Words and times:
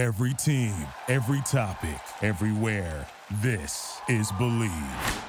Every 0.00 0.32
team, 0.32 0.74
every 1.08 1.42
topic, 1.42 2.00
everywhere. 2.22 3.06
This 3.42 4.00
is 4.08 4.32
Bleav. 4.32 5.22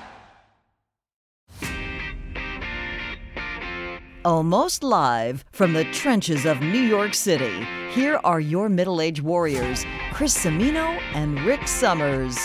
Almost 4.24 4.82
live 4.82 5.44
from 5.52 5.74
the 5.74 5.84
trenches 5.92 6.46
of 6.46 6.62
New 6.62 6.80
York 6.80 7.14
City, 7.14 7.68
here 7.90 8.22
are 8.24 8.40
your 8.40 8.70
middle 8.70 9.02
aged 9.02 9.20
warriors, 9.20 9.84
Chris 10.14 10.38
Cimino 10.38 10.98
and 11.16 11.38
Rick 11.42 11.68
Summers. 11.68 12.38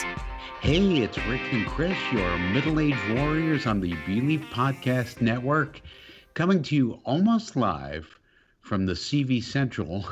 Hey, 0.61 1.03
it's 1.05 1.19
Rick 1.29 1.43
and 1.53 1.65
Chris, 1.69 1.97
your 2.11 2.39
middle 2.39 2.81
aged 2.81 3.09
warriors 3.11 3.69
on 3.69 3.79
the 3.79 3.93
Bleav 4.05 4.51
Podcast 4.51 5.21
Network, 5.21 5.81
coming 6.35 6.61
to 6.65 6.75
you 6.75 6.99
almost 7.05 7.55
live 7.55 8.19
from 8.63 8.85
the 8.85 8.95
CV 8.95 9.41
Central, 9.41 10.05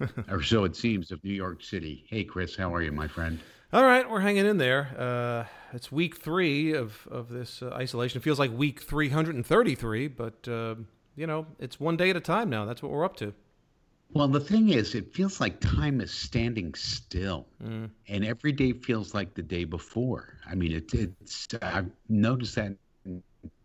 or 0.30 0.42
so 0.42 0.64
it 0.64 0.76
seems, 0.76 1.10
of 1.10 1.22
New 1.24 1.32
York 1.32 1.62
City. 1.62 2.04
Hey, 2.08 2.24
Chris, 2.24 2.56
how 2.56 2.74
are 2.74 2.82
you, 2.82 2.92
my 2.92 3.08
friend? 3.08 3.38
All 3.72 3.84
right, 3.84 4.08
we're 4.08 4.20
hanging 4.20 4.46
in 4.46 4.56
there. 4.56 4.88
Uh, 4.98 5.44
it's 5.74 5.92
week 5.92 6.16
three 6.16 6.72
of, 6.72 7.06
of 7.10 7.28
this 7.28 7.62
uh, 7.62 7.68
isolation. 7.74 8.18
It 8.18 8.24
feels 8.24 8.38
like 8.38 8.50
week 8.56 8.80
333, 8.80 10.08
but, 10.08 10.48
uh, 10.48 10.76
you 11.16 11.26
know, 11.26 11.46
it's 11.58 11.78
one 11.78 11.96
day 11.96 12.10
at 12.10 12.16
a 12.16 12.20
time 12.20 12.48
now. 12.48 12.64
That's 12.64 12.82
what 12.82 12.90
we're 12.90 13.04
up 13.04 13.16
to. 13.16 13.34
Well, 14.10 14.28
the 14.28 14.40
thing 14.40 14.70
is, 14.70 14.94
it 14.94 15.12
feels 15.12 15.38
like 15.38 15.60
time 15.60 16.00
is 16.00 16.10
standing 16.10 16.74
still, 16.74 17.46
mm. 17.62 17.90
and 18.08 18.24
every 18.24 18.52
day 18.52 18.72
feels 18.72 19.12
like 19.12 19.34
the 19.34 19.42
day 19.42 19.64
before. 19.64 20.38
I 20.48 20.54
mean, 20.54 20.72
it, 20.72 20.94
it's 20.94 21.48
I've 21.60 21.90
noticed 22.08 22.54
that 22.54 22.74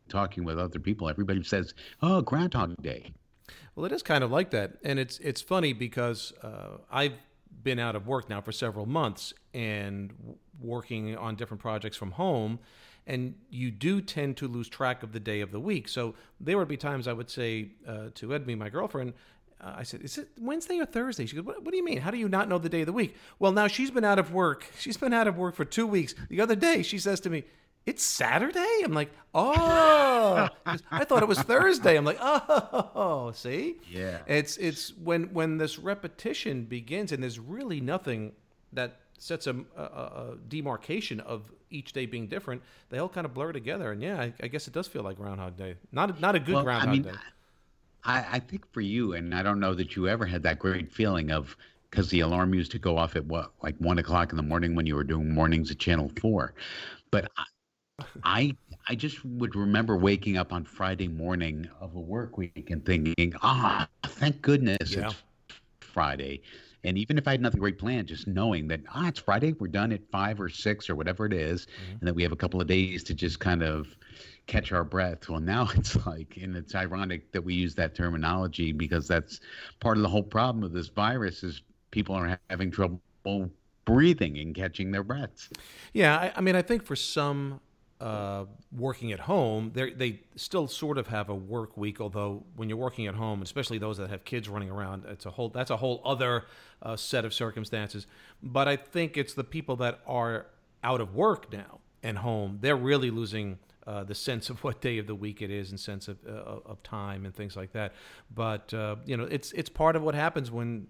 talking 0.10 0.44
with 0.44 0.60
other 0.60 0.80
people. 0.80 1.08
Everybody 1.10 1.44
says, 1.44 1.74
"Oh, 2.02 2.22
Groundhog 2.22 2.82
Day." 2.82 3.14
Well, 3.76 3.86
it 3.86 3.92
is 3.92 4.04
kind 4.04 4.24
of 4.24 4.32
like 4.32 4.52
that, 4.52 4.74
and 4.84 5.00
it's 5.00 5.18
it's 5.20 5.42
funny 5.42 5.74
because 5.74 6.34
uh, 6.44 6.78
I've 6.92 7.14
been 7.64 7.80
out 7.80 7.96
of 7.96 8.08
work 8.08 8.30
now 8.30 8.42
for 8.42 8.52
several 8.52 8.86
months 8.86 9.34
and 9.54 10.14
working 10.60 11.18
on 11.18 11.36
different 11.36 11.62
projects 11.62 11.96
from 11.96 12.12
home 12.12 12.60
and 13.06 13.36
you 13.50 13.72
do 13.72 14.02
tend 14.02 14.38
to 14.38 14.48
lose 14.48 14.70
track 14.70 15.04
of 15.04 15.12
the 15.12 15.20
day 15.20 15.42
of 15.42 15.52
the 15.52 15.60
week. 15.60 15.88
So 15.88 16.16
there 16.40 16.58
would 16.58 16.68
be 16.68 16.78
times 16.78 17.08
I 17.08 17.14
would 17.14 17.30
say 17.30 17.70
uh, 17.88 18.10
to 18.16 18.28
Edme, 18.30 18.58
my 18.58 18.70
girlfriend, 18.70 19.14
uh, 19.62 19.74
I 19.78 19.84
said, 19.84 20.02
"Is 20.02 20.18
it 20.18 20.30
Wednesday 20.40 20.80
or 20.80 20.86
Thursday?" 20.86 21.26
She 21.26 21.36
goes, 21.36 21.46
what, 21.46 21.64
"What 21.64 21.72
do 21.72 21.78
you 21.78 21.86
mean? 21.86 22.00
How 22.00 22.12
do 22.12 22.18
you 22.18 22.30
not 22.30 22.50
know 22.50 22.58
the 22.58 22.70
day 22.70 22.82
of 22.82 22.86
the 22.86 22.94
week?" 22.94 23.16
Well, 23.40 23.52
now 23.52 23.68
she's 23.68 23.92
been 23.92 24.04
out 24.04 24.20
of 24.20 24.34
work. 24.34 24.66
She's 24.78 24.98
been 24.98 25.14
out 25.14 25.28
of 25.28 25.38
work 25.38 25.56
for 25.56 25.66
two 25.66 25.88
weeks. 25.88 26.16
The 26.30 26.42
other 26.42 26.56
day, 26.56 26.84
she 26.84 27.00
says 27.00 27.20
to 27.22 27.30
me, 27.30 27.44
"It's 27.86 28.04
Saturday." 28.04 28.82
I'm 28.84 28.94
like, 28.94 29.12
"Oh, 29.34 30.50
I 30.92 31.06
thought 31.06 31.24
it 31.24 31.28
was 31.28 31.40
Thursday." 31.40 31.98
I'm 31.98 32.06
like, 32.06 32.20
"Oh, 32.20 33.32
see, 33.36 33.78
yeah." 33.90 34.20
It's 34.28 34.58
it's 34.58 34.96
when 34.98 35.34
when 35.34 35.58
this 35.58 35.80
repetition 35.80 36.66
begins, 36.66 37.12
and 37.12 37.22
there's 37.22 37.40
really 37.40 37.82
nothing 37.82 38.34
that 38.74 39.00
sets 39.18 39.48
a, 39.48 39.56
a, 39.78 39.82
a, 39.82 40.38
demarcation 40.50 41.20
of 41.22 41.52
each 41.70 41.94
day 41.94 42.06
being 42.06 42.28
different. 42.28 42.62
They 42.90 42.98
all 42.98 43.10
kind 43.10 43.26
of 43.26 43.34
blur 43.34 43.52
together, 43.54 43.92
and 43.92 44.02
yeah, 44.02 44.20
I, 44.20 44.34
I 44.42 44.48
guess 44.48 44.68
it 44.68 44.74
does 44.74 44.88
feel 44.88 45.04
like 45.04 45.18
Groundhog 45.18 45.58
Day. 45.58 45.76
Not 45.92 46.20
not 46.20 46.36
a 46.36 46.40
good 46.40 46.56
well, 46.56 46.64
Groundhog 46.64 46.90
I 46.90 46.92
mean, 46.92 47.02
Day. 47.04 47.12
I, 48.04 48.26
I 48.34 48.40
think 48.40 48.72
for 48.72 48.82
you, 48.82 49.14
and 49.14 49.34
I 49.34 49.44
don't 49.44 49.60
know 49.60 49.74
that 49.74 49.96
you 49.96 50.08
ever 50.08 50.26
had 50.26 50.44
that 50.44 50.60
great 50.60 50.92
feeling 50.92 51.32
of 51.32 51.56
because 51.90 52.10
the 52.10 52.22
alarm 52.22 52.54
used 52.54 52.72
to 52.72 52.80
go 52.80 52.98
off 52.98 53.16
at 53.16 53.26
what 53.26 53.52
like 53.62 53.76
one 53.78 54.00
o'clock 54.00 54.32
in 54.32 54.38
the 54.38 54.44
morning 54.44 54.76
when 54.76 54.86
you 54.86 54.96
were 54.96 55.04
doing 55.04 55.34
mornings 55.34 55.72
at 55.72 55.80
Channel 55.80 56.12
Four, 56.20 56.54
but 57.12 57.32
I 57.38 57.44
I 58.24 58.56
I 58.88 58.96
just 58.96 59.24
would 59.24 59.56
remember 59.56 59.96
waking 59.96 60.38
up 60.38 60.52
on 60.52 60.66
Friday 60.66 61.08
morning 61.08 61.70
of 61.80 61.96
a 61.96 62.00
work 62.00 62.38
week 62.38 62.70
and 62.70 62.86
thinking, 62.86 63.34
ah, 63.42 63.88
thank 64.04 64.42
goodness 64.42 64.92
yeah. 64.94 65.08
it's 65.08 65.16
Friday. 65.80 66.42
And 66.86 66.98
even 66.98 67.18
if 67.18 67.30
I 67.30 67.32
had 67.32 67.42
nothing 67.42 67.62
great 67.62 67.80
planned, 67.80 68.10
just 68.10 68.28
knowing 68.28 68.68
that 68.68 68.82
ah, 68.94 69.08
it's 69.08 69.20
Friday, 69.20 69.54
we're 69.54 69.68
done 69.68 69.94
at 69.94 70.02
five 70.12 70.42
or 70.42 70.50
six 70.50 70.90
or 70.90 70.96
whatever 70.96 71.26
it 71.26 71.34
is, 71.34 71.66
mm-hmm. 71.66 72.00
and 72.00 72.08
that 72.08 72.14
we 72.14 72.24
have 72.24 72.34
a 72.34 72.38
couple 72.38 72.60
of 72.60 72.68
days 72.68 73.04
to 73.06 73.14
just 73.14 73.40
kind 73.40 73.64
of 73.64 73.88
catch 74.48 74.74
our 74.74 74.84
breath. 74.84 75.30
Well, 75.30 75.40
now 75.40 75.70
it's 75.76 76.06
like, 76.06 76.38
and 76.42 76.58
it's 76.58 76.76
ironic 76.76 77.32
that 77.32 77.42
we 77.42 77.54
use 77.54 77.74
that 77.76 77.96
terminology 77.96 78.74
because 78.74 79.08
that's 79.08 79.40
part 79.80 79.98
of 79.98 80.04
the 80.04 80.10
whole 80.10 80.24
problem 80.24 80.64
of 80.64 80.74
this 80.74 80.90
virus 80.90 81.44
is 81.44 81.62
people 81.92 82.16
are 82.16 82.38
having 82.50 82.70
trouble 82.70 83.00
breathing 83.86 84.38
and 84.40 84.56
catching 84.56 84.92
their 84.92 85.04
breaths. 85.04 85.50
Yeah, 85.94 86.18
I, 86.18 86.34
I 86.36 86.42
mean, 86.42 86.56
I 86.56 86.62
think 86.62 86.84
for 86.84 86.96
some 86.96 87.62
uh, 88.04 88.46
working 88.76 89.14
at 89.14 89.22
home, 89.22 89.72
they 89.74 90.20
still 90.36 90.68
sort 90.68 90.98
of 90.98 91.08
have 91.08 91.30
a 91.30 91.36
work 91.36 91.78
week. 91.78 92.02
Although 92.02 92.44
when 92.58 92.68
you're 92.68 92.78
working 92.78 93.08
at 93.08 93.16
home, 93.16 93.42
especially 93.42 93.78
those 93.78 93.98
that 93.98 94.10
have 94.10 94.26
kids 94.26 94.50
running 94.50 94.70
around, 94.70 95.06
it's 95.08 95.26
a 95.26 95.32
whole 95.32 95.48
that's 95.48 95.72
a 95.72 95.78
whole 95.78 96.02
other 96.04 96.44
uh, 96.82 96.98
set 96.98 97.24
of 97.24 97.34
circumstances. 97.34 98.06
But 98.42 98.68
I 98.68 98.76
think 98.76 99.16
it's 99.16 99.34
the 99.34 99.46
people 99.46 99.78
that 99.78 100.02
are 100.06 100.48
out 100.84 101.00
of 101.00 101.16
work 101.16 101.54
now 101.54 101.80
and 102.04 102.18
home. 102.18 102.58
They're 102.60 102.76
really 102.76 103.10
losing 103.10 103.58
uh, 103.86 104.04
the 104.04 104.16
sense 104.16 104.50
of 104.50 104.64
what 104.64 104.82
day 104.82 104.98
of 104.98 105.08
the 105.08 105.16
week 105.16 105.42
it 105.42 105.52
is 105.52 105.70
and 105.70 105.80
sense 105.80 106.08
of, 106.08 106.18
uh, 106.28 106.60
of 106.66 106.82
time 106.84 107.26
and 107.26 107.36
things 107.36 107.56
like 107.56 107.74
that. 107.74 107.94
But 108.34 108.74
uh, 108.74 108.98
you 109.06 109.18
know, 109.18 109.26
it's 109.26 109.52
it's 109.54 109.70
part 109.70 109.96
of 109.96 110.04
what 110.04 110.16
happens 110.16 110.52
when 110.52 110.88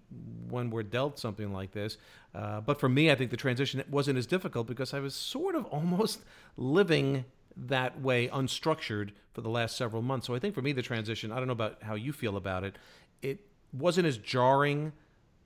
when 0.48 0.70
we're 0.70 0.82
dealt 0.82 1.18
something 1.18 1.52
like 1.52 1.72
this. 1.72 1.96
Uh, 2.34 2.60
but 2.60 2.80
for 2.80 2.88
me, 2.88 3.10
I 3.10 3.14
think 3.14 3.30
the 3.30 3.36
transition 3.36 3.82
wasn't 3.90 4.18
as 4.18 4.26
difficult 4.26 4.66
because 4.66 4.94
I 4.94 5.00
was 5.00 5.14
sort 5.14 5.54
of 5.54 5.64
almost 5.66 6.20
living 6.56 7.24
that 7.56 8.00
way, 8.00 8.28
unstructured, 8.28 9.10
for 9.32 9.40
the 9.40 9.48
last 9.48 9.76
several 9.76 10.02
months. 10.02 10.26
So 10.26 10.34
I 10.34 10.38
think 10.38 10.54
for 10.54 10.62
me, 10.62 10.72
the 10.72 10.82
transition. 10.82 11.32
I 11.32 11.36
don't 11.36 11.46
know 11.46 11.52
about 11.52 11.82
how 11.82 11.94
you 11.94 12.12
feel 12.12 12.36
about 12.36 12.64
it. 12.64 12.76
It 13.22 13.40
wasn't 13.72 14.06
as 14.06 14.18
jarring 14.18 14.92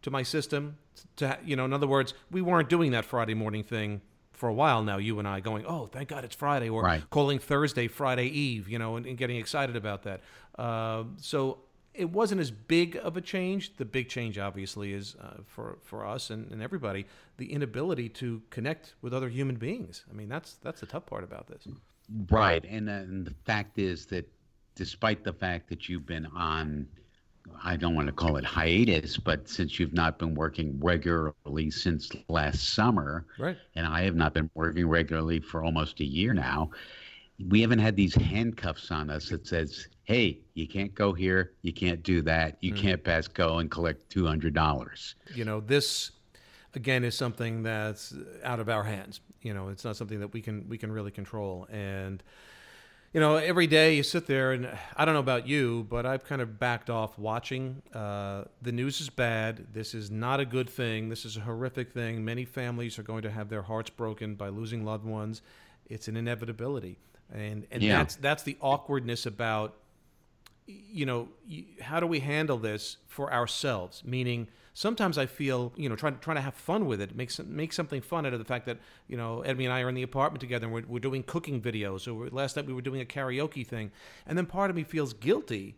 to 0.03 0.10
my 0.10 0.22
system. 0.22 0.78
To 1.16 1.38
you 1.44 1.56
know, 1.56 1.65
in 1.65 1.72
other 1.72 1.86
words, 1.86 2.15
we 2.30 2.42
weren't 2.42 2.69
doing 2.69 2.92
that 2.92 3.04
Friday 3.04 3.34
morning 3.34 3.62
thing 3.65 4.00
for 4.38 4.49
a 4.49 4.54
while 4.54 4.82
now, 4.82 4.99
you 4.99 5.19
and 5.19 5.26
I 5.26 5.41
going, 5.41 5.66
oh, 5.66 5.87
thank 5.87 6.09
God 6.09 6.25
it's 6.25 6.37
Friday, 6.37 6.69
or 6.69 6.82
right. 6.82 7.03
calling 7.10 7.38
Thursday 7.41 7.88
Friday 7.88 8.26
Eve, 8.26 8.69
you 8.69 8.78
know, 8.78 8.97
and, 8.97 9.04
and 9.04 9.19
getting 9.19 9.37
excited 9.37 9.75
about 9.75 10.04
that. 10.04 10.21
Uh, 10.56 11.04
so 11.16 11.59
it 11.93 12.09
wasn't 12.10 12.41
as 12.41 12.53
big 12.53 12.97
of 13.03 13.16
a 13.16 13.21
change. 13.21 13.77
The 13.77 13.84
big 13.84 14.09
change, 14.09 14.38
obviously, 14.38 14.93
is 14.93 15.16
uh, 15.21 15.38
for 15.44 15.78
for 15.82 16.06
us 16.06 16.31
and, 16.31 16.50
and 16.53 16.62
everybody 16.62 17.06
the 17.37 17.53
inability 17.53 18.09
to 18.09 18.41
connect 18.50 18.94
with 19.03 19.12
other 19.12 19.28
human 19.28 19.56
beings. 19.56 20.04
I 20.09 20.15
mean, 20.15 20.28
that's 20.28 20.54
that's 20.62 20.81
the 20.81 20.87
tough 20.87 21.06
part 21.06 21.25
about 21.25 21.48
this. 21.48 21.66
Right, 22.31 22.65
and, 22.65 22.88
uh, 22.88 22.93
and 22.93 23.27
the 23.27 23.34
fact 23.44 23.78
is 23.78 24.06
that 24.06 24.27
despite 24.75 25.25
the 25.25 25.32
fact 25.32 25.69
that 25.69 25.88
you've 25.88 26.06
been 26.06 26.27
on 26.27 26.87
I 27.62 27.76
don't 27.76 27.94
want 27.94 28.06
to 28.06 28.12
call 28.12 28.36
it 28.36 28.44
hiatus, 28.44 29.16
but 29.16 29.48
since 29.48 29.78
you've 29.78 29.92
not 29.92 30.19
been 30.19 30.34
working 30.34 30.78
regularly 30.81 31.70
since 31.70 32.10
last 32.28 32.75
summer, 32.75 33.26
right. 33.38 33.56
and 33.75 33.86
I 33.86 34.03
have 34.03 34.14
not 34.14 34.34
been 34.34 34.50
working 34.54 34.88
regularly 34.88 35.41
for 35.41 35.64
almost 35.64 36.00
a 36.00 36.04
year 36.04 36.34
now, 36.34 36.70
we 37.48 37.60
haven't 37.60 37.78
had 37.78 37.94
these 37.97 38.14
handcuffs 38.14 38.91
on 38.91 39.10
us 39.10 39.28
that 39.28 39.47
says, 39.47 39.88
"Hey, 40.04 40.41
you 40.54 40.66
can't 40.66 40.94
go 40.94 41.12
here, 41.12 41.53
you 41.62 41.72
can't 41.72 42.03
do 42.03 42.20
that, 42.22 42.59
you 42.60 42.72
mm. 42.72 42.76
can't 42.76 43.04
pass 43.04 43.28
go 43.28 43.59
and 43.59 43.70
collect 43.70 44.10
two 44.10 44.26
hundred 44.26 44.54
dollars." 44.54 45.15
You 45.34 45.44
know, 45.44 45.60
this 45.60 46.10
again 46.75 47.04
is 47.04 47.15
something 47.15 47.62
that's 47.62 48.15
out 48.42 48.60
of 48.60 48.69
our 48.69 48.82
hands. 48.82 49.20
You 49.42 49.54
know, 49.54 49.69
it's 49.69 49.84
not 49.84 49.97
something 49.97 50.19
that 50.20 50.32
we 50.32 50.42
can 50.42 50.69
we 50.69 50.78
can 50.78 50.91
really 50.91 51.12
control, 51.12 51.69
and 51.70 52.22
you 53.13 53.21
know, 53.21 53.37
every 53.37 53.67
day 53.67 53.97
you 53.97 54.03
sit 54.03 54.27
there, 54.27 54.53
and 54.53 54.69
I 54.95 55.05
don't 55.05 55.15
know 55.15 55.21
about 55.21 55.49
you, 55.49 55.87
but 55.89 56.05
I've 56.05 56.25
kind 56.25 56.43
of 56.43 56.59
backed 56.59 56.91
off 56.91 57.19
watching. 57.19 57.81
Uh, 57.95 58.45
the 58.61 58.73
news 58.73 59.01
is 59.01 59.09
bad. 59.09 59.69
This 59.73 59.95
is 59.95 60.11
not 60.11 60.41
a 60.41 60.45
good 60.45 60.69
thing. 60.69 61.09
This 61.09 61.25
is 61.25 61.37
a 61.37 61.41
horrific 61.41 61.93
thing. 61.93 62.25
Many 62.25 62.45
families 62.45 62.99
are 62.99 63.03
going 63.03 63.23
to 63.23 63.31
have 63.31 63.49
their 63.49 63.63
hearts 63.63 63.89
broken 63.89 64.35
by 64.35 64.51
losing 64.51 64.85
loved 64.85 65.07
ones. 65.07 65.41
It's 65.89 66.07
an 66.07 66.17
inevitability, 66.17 66.99
and 67.33 67.67
and 67.71 67.83
yeah. 67.83 67.97
that's 67.97 68.17
that's 68.17 68.43
the 68.43 68.59
awkwardness 68.61 69.25
about, 69.25 69.77
you 70.67 71.07
know, 71.07 71.29
how 71.81 72.01
do 72.01 72.07
we 72.07 72.21
handle 72.21 72.59
this 72.59 72.99
for 73.07 73.33
ourselves? 73.33 74.03
Meaning 74.05 74.49
sometimes 74.78 75.19
I 75.19 75.27
feel, 75.27 75.72
you 75.75 75.89
know, 75.89 75.97
trying 75.97 76.19
trying 76.21 76.37
to 76.37 76.41
have 76.41 76.55
fun 76.55 76.87
with 76.87 77.00
it, 77.00 77.16
make 77.16 77.36
make 77.47 77.72
something 77.72 78.01
fun 78.01 78.25
out 78.25 78.33
of 78.33 78.39
the 78.39 78.45
fact 78.45 78.65
that, 78.66 78.78
you 79.09 79.16
know, 79.16 79.42
Edme 79.45 79.65
and 79.65 79.72
I 79.72 79.80
are 79.80 79.89
in 79.89 79.97
the 79.97 80.04
apartment 80.04 80.41
together 80.41 80.66
and 80.66 80.72
we're, 80.72 80.84
we're 80.86 81.01
doing 81.01 81.25
cooking 81.25 81.60
videos. 81.60 82.07
Or 82.07 82.30
last 82.30 82.54
night 82.54 82.65
we 82.65 82.72
were 82.72 82.80
doing 82.80 83.01
a 83.01 83.04
karaoke 83.04 83.66
thing, 83.66 83.91
and 84.25 84.39
then 84.39 84.47
part 84.47 84.71
of 84.71 84.77
me 84.77 84.84
feels 84.84 85.13
guilty 85.13 85.75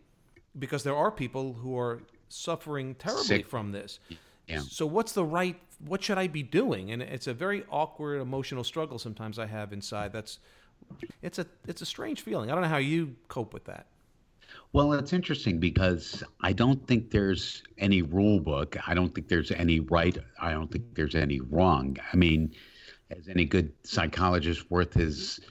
because 0.59 0.83
there 0.83 0.95
are 0.95 1.09
people 1.09 1.53
who 1.53 1.75
are 1.79 2.03
suffering 2.29 2.93
terribly 2.93 3.23
Sick. 3.23 3.47
from 3.47 3.71
this. 3.71 3.99
Yeah. 4.47 4.59
So 4.59 4.85
what's 4.85 5.13
the 5.13 5.25
right? 5.25 5.59
What 5.83 6.03
should 6.03 6.19
I 6.19 6.27
be 6.27 6.43
doing? 6.43 6.91
And 6.91 7.01
it's 7.01 7.25
a 7.25 7.33
very 7.33 7.63
awkward 7.71 8.21
emotional 8.21 8.63
struggle 8.63 8.99
sometimes 8.99 9.39
I 9.39 9.47
have 9.47 9.73
inside. 9.73 10.13
That's 10.13 10.37
it's 11.23 11.39
a 11.39 11.47
it's 11.67 11.81
a 11.81 11.87
strange 11.87 12.21
feeling. 12.21 12.51
I 12.51 12.53
don't 12.53 12.61
know 12.61 12.69
how 12.69 12.77
you 12.77 13.15
cope 13.29 13.51
with 13.51 13.65
that. 13.65 13.87
Well, 14.73 14.93
it's 14.93 15.11
interesting 15.11 15.59
because 15.59 16.23
I 16.39 16.53
don't 16.53 16.87
think 16.87 17.11
there's 17.11 17.61
any 17.77 18.01
rule 18.01 18.39
book. 18.39 18.77
I 18.87 18.93
don't 18.93 19.13
think 19.13 19.27
there's 19.27 19.51
any 19.51 19.81
right. 19.81 20.17
I 20.39 20.51
don't 20.51 20.71
think 20.71 20.95
there's 20.95 21.15
any 21.15 21.41
wrong. 21.41 21.97
I 22.13 22.15
mean, 22.15 22.53
as 23.09 23.27
any 23.27 23.43
good 23.43 23.73
psychologist 23.83 24.71
worth 24.71 24.93
his 24.93 25.41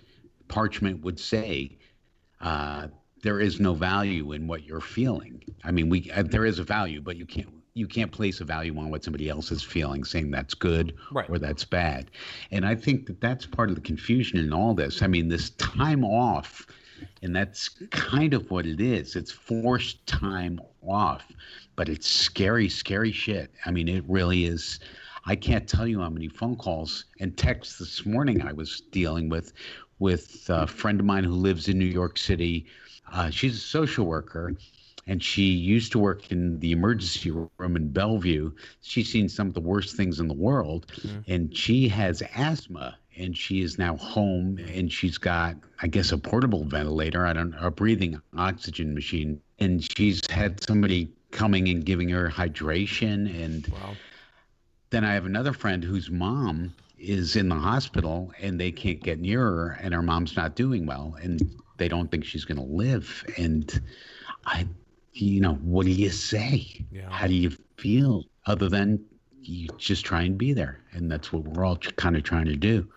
parchment 0.49 1.02
would 1.02 1.20
say, 1.20 1.78
uh, 2.40 2.88
there 3.22 3.40
is 3.40 3.61
no 3.61 3.75
value 3.75 4.32
in 4.32 4.46
what 4.46 4.64
you're 4.64 4.81
feeling. 4.81 5.44
I 5.64 5.70
mean, 5.70 5.90
we 5.90 6.11
uh, 6.11 6.23
there 6.23 6.46
is 6.46 6.58
a 6.58 6.64
value, 6.64 7.02
but 7.02 7.16
you 7.16 7.26
can't 7.26 7.49
you 7.75 7.87
can't 7.87 8.11
place 8.11 8.40
a 8.40 8.44
value 8.44 8.76
on 8.78 8.90
what 8.90 9.05
somebody 9.05 9.28
else 9.28 9.52
is 9.52 9.62
feeling, 9.62 10.02
saying 10.05 10.31
that's 10.31 10.55
good 10.55 10.94
Right. 11.12 11.28
or 11.28 11.38
that's 11.38 11.64
bad. 11.64 12.11
And 12.50 12.64
I 12.64 12.75
think 12.75 13.06
that 13.06 13.20
that's 13.20 13.44
part 13.46 13.69
of 13.69 13.75
the 13.75 13.82
confusion 13.82 14.38
in 14.38 14.52
all 14.55 14.75
this. 14.75 15.02
I 15.02 15.06
mean, 15.06 15.28
this 15.28 15.50
time 15.50 16.05
off, 16.05 16.66
and 17.23 17.35
that's 17.35 17.70
kind 17.91 18.35
of 18.35 18.50
what 18.50 18.67
it 18.67 18.81
is. 18.81 19.17
It's 19.17 19.32
forced 19.32 20.06
time 20.06 20.61
off, 20.87 21.25
but 21.76 21.88
it's 21.88 22.08
scary, 22.08 22.69
scary 22.69 23.12
shit. 23.12 23.52
I 23.67 23.70
mean, 23.70 23.88
it 23.88 24.05
really 24.08 24.44
is. 24.47 24.81
I 25.26 25.37
can't 25.37 25.69
tell 25.69 25.87
you 25.87 26.00
how 26.00 26.08
many 26.08 26.29
phone 26.29 26.56
calls 26.56 27.05
and 27.20 27.37
texts 27.37 27.79
this 27.79 28.06
morning 28.06 28.43
I 28.43 28.52
was 28.52 28.81
dealing 28.91 29.29
with 29.29 29.52
with 29.99 30.47
a 30.49 30.67
friend 30.67 30.99
of 30.99 31.05
mine 31.06 31.25
who 31.25 31.35
lives 31.35 31.69
in 31.69 31.79
New 31.79 31.85
York 31.85 32.17
City. 32.17 32.67
Uh, 33.12 33.29
she's 33.29 33.55
a 33.56 33.61
social 33.61 34.06
worker, 34.06 34.55
and 35.06 35.23
she 35.23 35.43
used 35.43 35.93
to 35.93 35.99
work 35.99 36.31
in 36.32 36.58
the 36.61 36.73
emergency 36.73 37.31
room 37.31 37.76
in 37.76 37.88
Bellevue. 37.91 38.50
She's 38.81 39.12
seen 39.12 39.29
some 39.29 39.47
of 39.49 39.55
the 39.55 39.61
worst 39.61 39.97
things 39.97 40.19
in 40.19 40.26
the 40.26 40.35
world, 40.35 40.87
and 41.29 41.55
she 41.55 41.87
has 41.88 42.23
asthma. 42.35 42.97
And 43.20 43.37
she 43.37 43.61
is 43.61 43.78
now 43.78 43.96
home, 43.96 44.58
and 44.75 44.90
she's 44.90 45.19
got, 45.19 45.56
I 45.82 45.87
guess, 45.88 46.11
a 46.11 46.19
portable 46.19 46.64
ventilator. 46.64 47.26
I 47.26 47.32
don't, 47.34 47.55
a 47.61 47.70
breathing 47.70 48.20
oxygen 48.37 48.94
machine, 48.94 49.40
and 49.58 49.87
she's 49.96 50.20
had 50.31 50.62
somebody 50.64 51.12
coming 51.31 51.69
and 51.69 51.84
giving 51.84 52.08
her 52.08 52.28
hydration 52.28 53.32
and 53.44 53.69
Wow. 53.69 53.96
then 54.90 55.05
I 55.05 55.14
have 55.14 55.26
another 55.26 55.52
friend 55.52 55.84
whose 55.84 56.11
mom 56.11 56.75
is 56.99 57.37
in 57.37 57.49
the 57.49 57.55
hospital 57.55 58.32
and 58.40 58.61
they 58.61 58.72
can't 58.72 59.00
get 59.00 59.20
near 59.20 59.40
her 59.40 59.78
and 59.81 59.94
her 59.94 60.02
mom's 60.02 60.37
not 60.37 60.56
doing 60.56 60.87
well 60.87 61.16
and 61.23 61.40
they 61.78 61.88
don't 61.88 62.11
think 62.11 62.25
she's 62.25 62.44
going 62.44 62.58
to 62.58 62.64
live 62.64 63.25
and 63.38 63.81
I 64.44 64.66
you 65.12 65.40
know 65.40 65.55
what 65.55 65.87
do 65.87 65.93
you 65.93 66.11
say 66.11 66.84
Yeah. 66.90 67.08
how 67.11 67.26
do 67.26 67.34
you 67.34 67.50
feel 67.78 68.25
other 68.46 68.69
than 68.69 69.05
you 69.40 69.69
just 69.78 70.05
try 70.05 70.23
and 70.23 70.37
be 70.37 70.52
there 70.52 70.81
and 70.93 71.11
that's 71.11 71.32
what 71.32 71.44
we're 71.44 71.64
all 71.64 71.76
kind 71.76 72.16
of 72.16 72.23
trying 72.23 72.46
to 72.46 72.56
do 72.56 72.88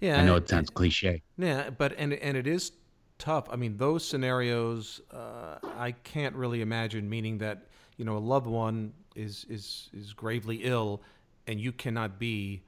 Yeah. 0.00 0.20
I 0.20 0.24
know 0.24 0.36
it 0.36 0.48
sounds 0.48 0.70
cliche 0.70 1.22
Yeah, 1.36 1.70
but 1.70 1.94
and 1.98 2.12
and 2.12 2.36
it 2.36 2.46
is 2.46 2.72
tough. 3.18 3.48
I 3.50 3.56
mean, 3.56 3.76
those 3.76 4.06
scenarios 4.06 5.00
uh, 5.10 5.58
I 5.76 5.92
can't 5.92 6.34
really 6.34 6.60
imagine. 6.60 7.08
Meaning 7.08 7.38
that 7.38 7.66
you 7.96 8.04
know 8.04 8.16
a 8.16 8.18
loved 8.18 8.46
one 8.46 8.92
is 9.14 9.44
is 9.48 9.90
is 9.92 10.12
gravely 10.12 10.56
ill, 10.62 11.02
and 11.46 11.60
you 11.60 11.72
cannot 11.72 12.18
be 12.18 12.62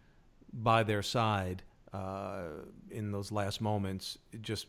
by 0.53 0.83
their 0.83 1.03
side 1.03 1.63
uh, 1.93 2.43
in 2.91 3.13
those 3.13 3.31
last 3.31 3.61
moments. 3.61 4.19
It 4.33 4.43
just 4.43 4.67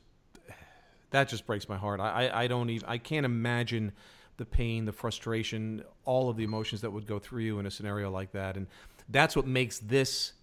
that 1.10 1.30
just 1.30 1.46
breaks 1.46 1.68
my 1.68 1.78
heart. 1.78 2.00
I, 2.00 2.28
I 2.28 2.44
I 2.44 2.48
don't 2.48 2.70
even 2.70 2.88
I 2.88 2.98
can't 2.98 3.26
imagine 3.26 3.92
the 4.38 4.46
pain, 4.46 4.86
the 4.86 4.92
frustration, 4.92 5.84
all 6.06 6.30
of 6.30 6.38
the 6.38 6.44
emotions 6.44 6.82
that 6.82 6.92
would 6.92 7.06
go 7.06 7.20
through 7.20 7.44
you 7.44 7.60
in 7.60 7.66
a 7.66 7.72
scenario 7.72 8.10
like 8.10 8.32
that, 8.32 8.58
and 8.58 8.68
that's 9.10 9.36
what 9.36 9.46
makes 9.46 9.80
this 9.80 10.34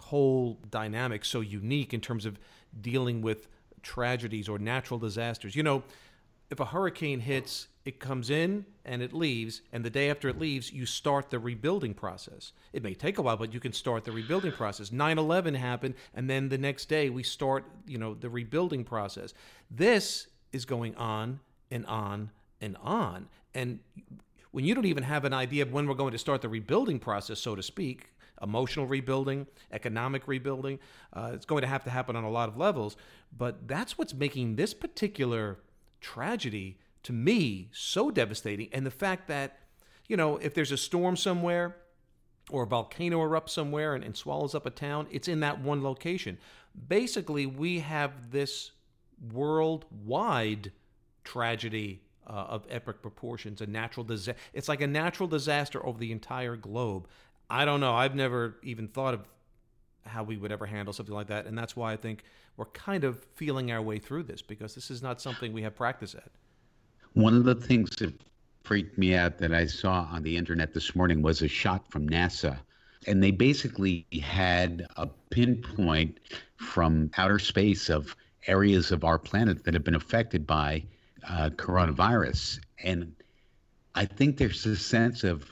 whole 0.00 0.58
dynamic 0.70 1.24
so 1.24 1.40
unique 1.40 1.94
in 1.94 2.00
terms 2.00 2.26
of 2.26 2.38
dealing 2.80 3.22
with 3.22 3.48
tragedies 3.82 4.48
or 4.48 4.58
natural 4.58 4.98
disasters. 4.98 5.54
You 5.54 5.62
know, 5.62 5.82
if 6.50 6.58
a 6.58 6.64
hurricane 6.64 7.20
hits, 7.20 7.68
it 7.84 8.00
comes 8.00 8.28
in 8.28 8.66
and 8.84 9.02
it 9.02 9.12
leaves, 9.12 9.62
and 9.72 9.84
the 9.84 9.90
day 9.90 10.10
after 10.10 10.28
it 10.28 10.38
leaves, 10.38 10.72
you 10.72 10.84
start 10.84 11.30
the 11.30 11.38
rebuilding 11.38 11.94
process. 11.94 12.52
It 12.72 12.82
may 12.82 12.94
take 12.94 13.18
a 13.18 13.22
while, 13.22 13.36
but 13.36 13.54
you 13.54 13.60
can 13.60 13.72
start 13.72 14.04
the 14.04 14.12
rebuilding 14.12 14.52
process. 14.52 14.90
9/11 14.90 15.54
happened, 15.54 15.94
and 16.12 16.28
then 16.28 16.48
the 16.48 16.58
next 16.58 16.88
day 16.88 17.08
we 17.08 17.22
start, 17.22 17.64
you 17.86 17.98
know, 17.98 18.14
the 18.14 18.28
rebuilding 18.28 18.84
process. 18.84 19.32
This 19.70 20.26
is 20.52 20.64
going 20.64 20.94
on 20.96 21.40
and 21.70 21.86
on 21.86 22.30
and 22.60 22.76
on, 22.82 23.28
and 23.54 23.78
when 24.50 24.64
you 24.64 24.74
don't 24.74 24.86
even 24.86 25.04
have 25.04 25.24
an 25.24 25.32
idea 25.32 25.62
of 25.62 25.72
when 25.72 25.86
we're 25.86 25.94
going 25.94 26.10
to 26.10 26.18
start 26.18 26.42
the 26.42 26.48
rebuilding 26.48 26.98
process, 26.98 27.38
so 27.38 27.54
to 27.54 27.62
speak, 27.62 28.10
emotional 28.42 28.86
rebuilding, 28.86 29.46
economic 29.72 30.26
rebuilding, 30.26 30.78
uh, 31.12 31.32
it's 31.34 31.46
going 31.46 31.62
to 31.62 31.68
have 31.68 31.84
to 31.84 31.90
happen 31.90 32.16
on 32.16 32.24
a 32.24 32.30
lot 32.30 32.48
of 32.48 32.56
levels. 32.56 32.96
But 33.36 33.68
that's 33.68 33.98
what's 33.98 34.14
making 34.14 34.56
this 34.56 34.74
particular 34.74 35.58
tragedy 36.00 36.78
to 37.02 37.12
me 37.12 37.68
so 37.72 38.10
devastating. 38.10 38.68
And 38.72 38.84
the 38.84 38.90
fact 38.90 39.28
that, 39.28 39.58
you 40.08 40.16
know, 40.16 40.36
if 40.38 40.54
there's 40.54 40.72
a 40.72 40.76
storm 40.76 41.16
somewhere, 41.16 41.76
or 42.50 42.64
a 42.64 42.66
volcano 42.66 43.18
erupts 43.18 43.50
somewhere 43.50 43.94
and, 43.94 44.04
and 44.04 44.16
swallows 44.16 44.54
up 44.54 44.66
a 44.66 44.70
town, 44.70 45.06
it's 45.10 45.28
in 45.28 45.40
that 45.40 45.60
one 45.60 45.82
location. 45.82 46.38
Basically, 46.88 47.46
we 47.46 47.80
have 47.80 48.30
this 48.30 48.72
worldwide 49.32 50.72
tragedy 51.24 52.02
uh, 52.26 52.32
of 52.48 52.66
epic 52.70 53.02
proportions, 53.02 53.60
a 53.60 53.66
natural 53.66 54.04
disaster. 54.04 54.40
It's 54.52 54.68
like 54.68 54.80
a 54.80 54.86
natural 54.86 55.28
disaster 55.28 55.84
over 55.84 55.98
the 55.98 56.12
entire 56.12 56.56
globe. 56.56 57.08
I 57.50 57.64
don't 57.64 57.80
know. 57.80 57.94
I've 57.94 58.14
never 58.14 58.56
even 58.62 58.88
thought 58.88 59.14
of 59.14 59.28
how 60.06 60.22
we 60.22 60.36
would 60.36 60.52
ever 60.52 60.66
handle 60.66 60.92
something 60.94 61.14
like 61.14 61.26
that, 61.26 61.46
and 61.46 61.58
that's 61.58 61.76
why 61.76 61.92
I 61.92 61.96
think 61.96 62.24
we're 62.56 62.66
kind 62.66 63.04
of 63.04 63.24
feeling 63.34 63.72
our 63.72 63.82
way 63.82 63.98
through 63.98 64.22
this 64.24 64.40
because 64.40 64.74
this 64.74 64.90
is 64.90 65.02
not 65.02 65.20
something 65.20 65.52
we 65.52 65.62
have 65.62 65.74
practice 65.74 66.14
at. 66.14 66.30
One 67.14 67.36
of 67.36 67.44
the 67.44 67.54
things 67.54 67.90
that 67.96 68.14
freaked 68.62 68.98
me 68.98 69.14
out 69.14 69.38
that 69.38 69.52
I 69.52 69.66
saw 69.66 70.06
on 70.12 70.22
the 70.22 70.36
internet 70.36 70.74
this 70.74 70.94
morning 70.94 71.22
was 71.22 71.42
a 71.42 71.48
shot 71.48 71.90
from 71.90 72.08
NASA. 72.08 72.58
And 73.06 73.22
they 73.22 73.30
basically 73.30 74.06
had 74.22 74.86
a 74.96 75.08
pinpoint 75.30 76.20
from 76.56 77.10
outer 77.16 77.38
space 77.38 77.88
of 77.88 78.14
areas 78.46 78.92
of 78.92 79.04
our 79.04 79.18
planet 79.18 79.64
that 79.64 79.74
have 79.74 79.84
been 79.84 79.94
affected 79.94 80.46
by 80.46 80.84
uh, 81.26 81.50
coronavirus. 81.56 82.60
And 82.84 83.14
I 83.94 84.04
think 84.04 84.36
there's 84.36 84.66
a 84.66 84.76
sense 84.76 85.24
of, 85.24 85.50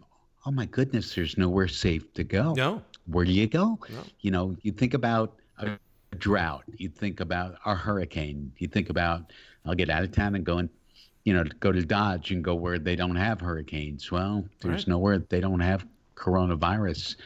oh 0.48 0.50
my 0.50 0.64
goodness, 0.64 1.14
there's 1.14 1.36
nowhere 1.36 1.68
safe 1.68 2.10
to 2.14 2.24
go. 2.24 2.54
No. 2.54 2.82
Where 3.06 3.26
do 3.26 3.32
you 3.32 3.46
go? 3.46 3.78
No. 3.90 4.02
You 4.20 4.30
know, 4.30 4.56
you 4.62 4.72
think 4.72 4.94
about 4.94 5.36
a 5.58 5.72
drought, 6.16 6.64
you 6.78 6.88
think 6.88 7.20
about 7.20 7.56
a 7.66 7.74
hurricane, 7.74 8.50
you 8.56 8.66
think 8.66 8.88
about, 8.88 9.30
I'll 9.66 9.74
get 9.74 9.90
out 9.90 10.04
of 10.04 10.10
town 10.10 10.34
and 10.34 10.44
go 10.46 10.56
and 10.56 10.70
you 11.24 11.34
know, 11.34 11.44
go 11.60 11.70
to 11.70 11.84
Dodge 11.84 12.30
and 12.30 12.42
go 12.42 12.54
where 12.54 12.78
they 12.78 12.96
don't 12.96 13.16
have 13.16 13.38
hurricanes. 13.42 14.10
Well, 14.10 14.42
there's 14.62 14.84
Right. 14.84 14.88
nowhere 14.88 15.18
they 15.18 15.40
don't 15.40 15.60
have 15.60 15.86
coronavirus 16.14 17.16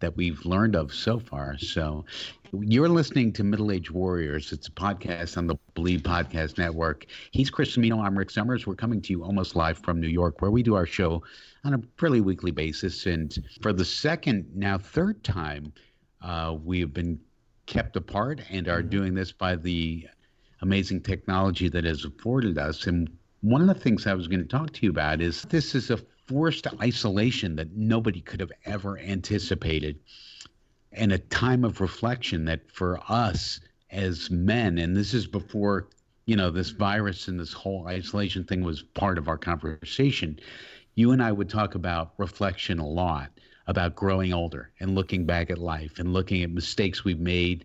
that 0.00 0.16
we've 0.16 0.44
learned 0.44 0.74
of 0.74 0.92
so 0.92 1.18
far. 1.18 1.56
So 1.58 2.04
you're 2.52 2.88
listening 2.88 3.32
to 3.34 3.44
Middle 3.44 3.70
Age 3.70 3.90
Warriors. 3.90 4.52
It's 4.52 4.66
a 4.66 4.72
podcast 4.72 5.36
on 5.38 5.46
the 5.46 5.56
Bleav 5.76 6.00
Podcast 6.00 6.58
Network. 6.58 7.06
He's 7.30 7.50
Chris 7.50 7.76
Cimino. 7.76 8.02
I'm 8.04 8.18
Rick 8.18 8.30
Summers. 8.30 8.66
We're 8.66 8.74
coming 8.74 9.00
to 9.02 9.12
you 9.12 9.22
almost 9.22 9.54
live 9.54 9.78
from 9.78 10.00
New 10.00 10.08
York, 10.08 10.40
where 10.40 10.50
we 10.50 10.62
do 10.62 10.74
our 10.74 10.86
show 10.86 11.22
on 11.64 11.74
a 11.74 11.80
fairly 11.98 12.20
weekly 12.20 12.50
basis. 12.50 13.06
And 13.06 13.36
for 13.62 13.72
the 13.72 13.84
second, 13.84 14.46
now 14.54 14.78
third 14.78 15.22
time, 15.22 15.72
uh, 16.22 16.56
we 16.62 16.80
have 16.80 16.92
been 16.92 17.20
kept 17.66 17.96
apart 17.96 18.40
and 18.50 18.68
are 18.68 18.82
doing 18.82 19.14
this 19.14 19.30
by 19.32 19.54
the 19.54 20.08
amazing 20.62 21.02
technology 21.02 21.68
that 21.68 21.84
has 21.84 22.04
afforded 22.04 22.58
us. 22.58 22.86
And 22.86 23.08
one 23.42 23.60
of 23.60 23.68
the 23.68 23.74
things 23.74 24.06
I 24.06 24.14
was 24.14 24.28
going 24.28 24.40
to 24.40 24.48
talk 24.48 24.72
to 24.72 24.82
you 24.82 24.90
about 24.90 25.20
is 25.20 25.42
this 25.42 25.74
is 25.74 25.90
a 25.90 25.98
forced 26.30 26.68
isolation 26.80 27.56
that 27.56 27.74
nobody 27.74 28.20
could 28.20 28.38
have 28.38 28.52
ever 28.64 28.96
anticipated, 29.00 29.98
and 30.92 31.10
a 31.10 31.18
time 31.18 31.64
of 31.64 31.80
reflection 31.80 32.44
that 32.44 32.70
for 32.70 33.00
us 33.08 33.58
as 33.90 34.30
men, 34.30 34.78
and 34.78 34.96
this 34.96 35.12
is 35.12 35.26
before 35.26 35.88
you 36.26 36.36
know 36.36 36.48
this 36.48 36.70
virus 36.70 37.26
and 37.26 37.40
this 37.40 37.52
whole 37.52 37.84
isolation 37.88 38.44
thing 38.44 38.62
was 38.62 38.80
part 38.80 39.18
of 39.18 39.26
our 39.26 39.36
conversation. 39.36 40.38
You 40.94 41.10
and 41.10 41.20
I 41.20 41.32
would 41.32 41.48
talk 41.48 41.74
about 41.74 42.12
reflection 42.16 42.78
a 42.78 42.86
lot, 42.86 43.32
about 43.66 43.96
growing 43.96 44.32
older 44.32 44.70
and 44.78 44.94
looking 44.94 45.26
back 45.26 45.50
at 45.50 45.58
life 45.58 45.98
and 45.98 46.12
looking 46.12 46.44
at 46.44 46.50
mistakes 46.52 47.04
we've 47.04 47.18
made 47.18 47.64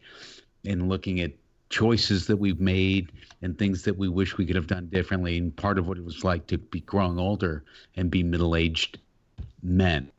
and 0.65 0.89
looking 0.89 1.21
at 1.21 1.33
choices 1.69 2.27
that 2.27 2.37
we've 2.37 2.59
made 2.59 3.11
and 3.41 3.57
things 3.57 3.83
that 3.83 3.97
we 3.97 4.07
wish 4.07 4.37
we 4.37 4.45
could 4.45 4.55
have 4.55 4.67
done 4.67 4.87
differently. 4.87 5.37
And 5.37 5.55
part 5.55 5.77
of 5.77 5.87
what 5.87 5.97
it 5.97 6.05
was 6.05 6.23
like 6.23 6.47
to 6.47 6.57
be 6.57 6.81
growing 6.81 7.19
older 7.19 7.63
and 7.95 8.09
be 8.09 8.23
middle-aged 8.23 8.99
men. 9.63 10.11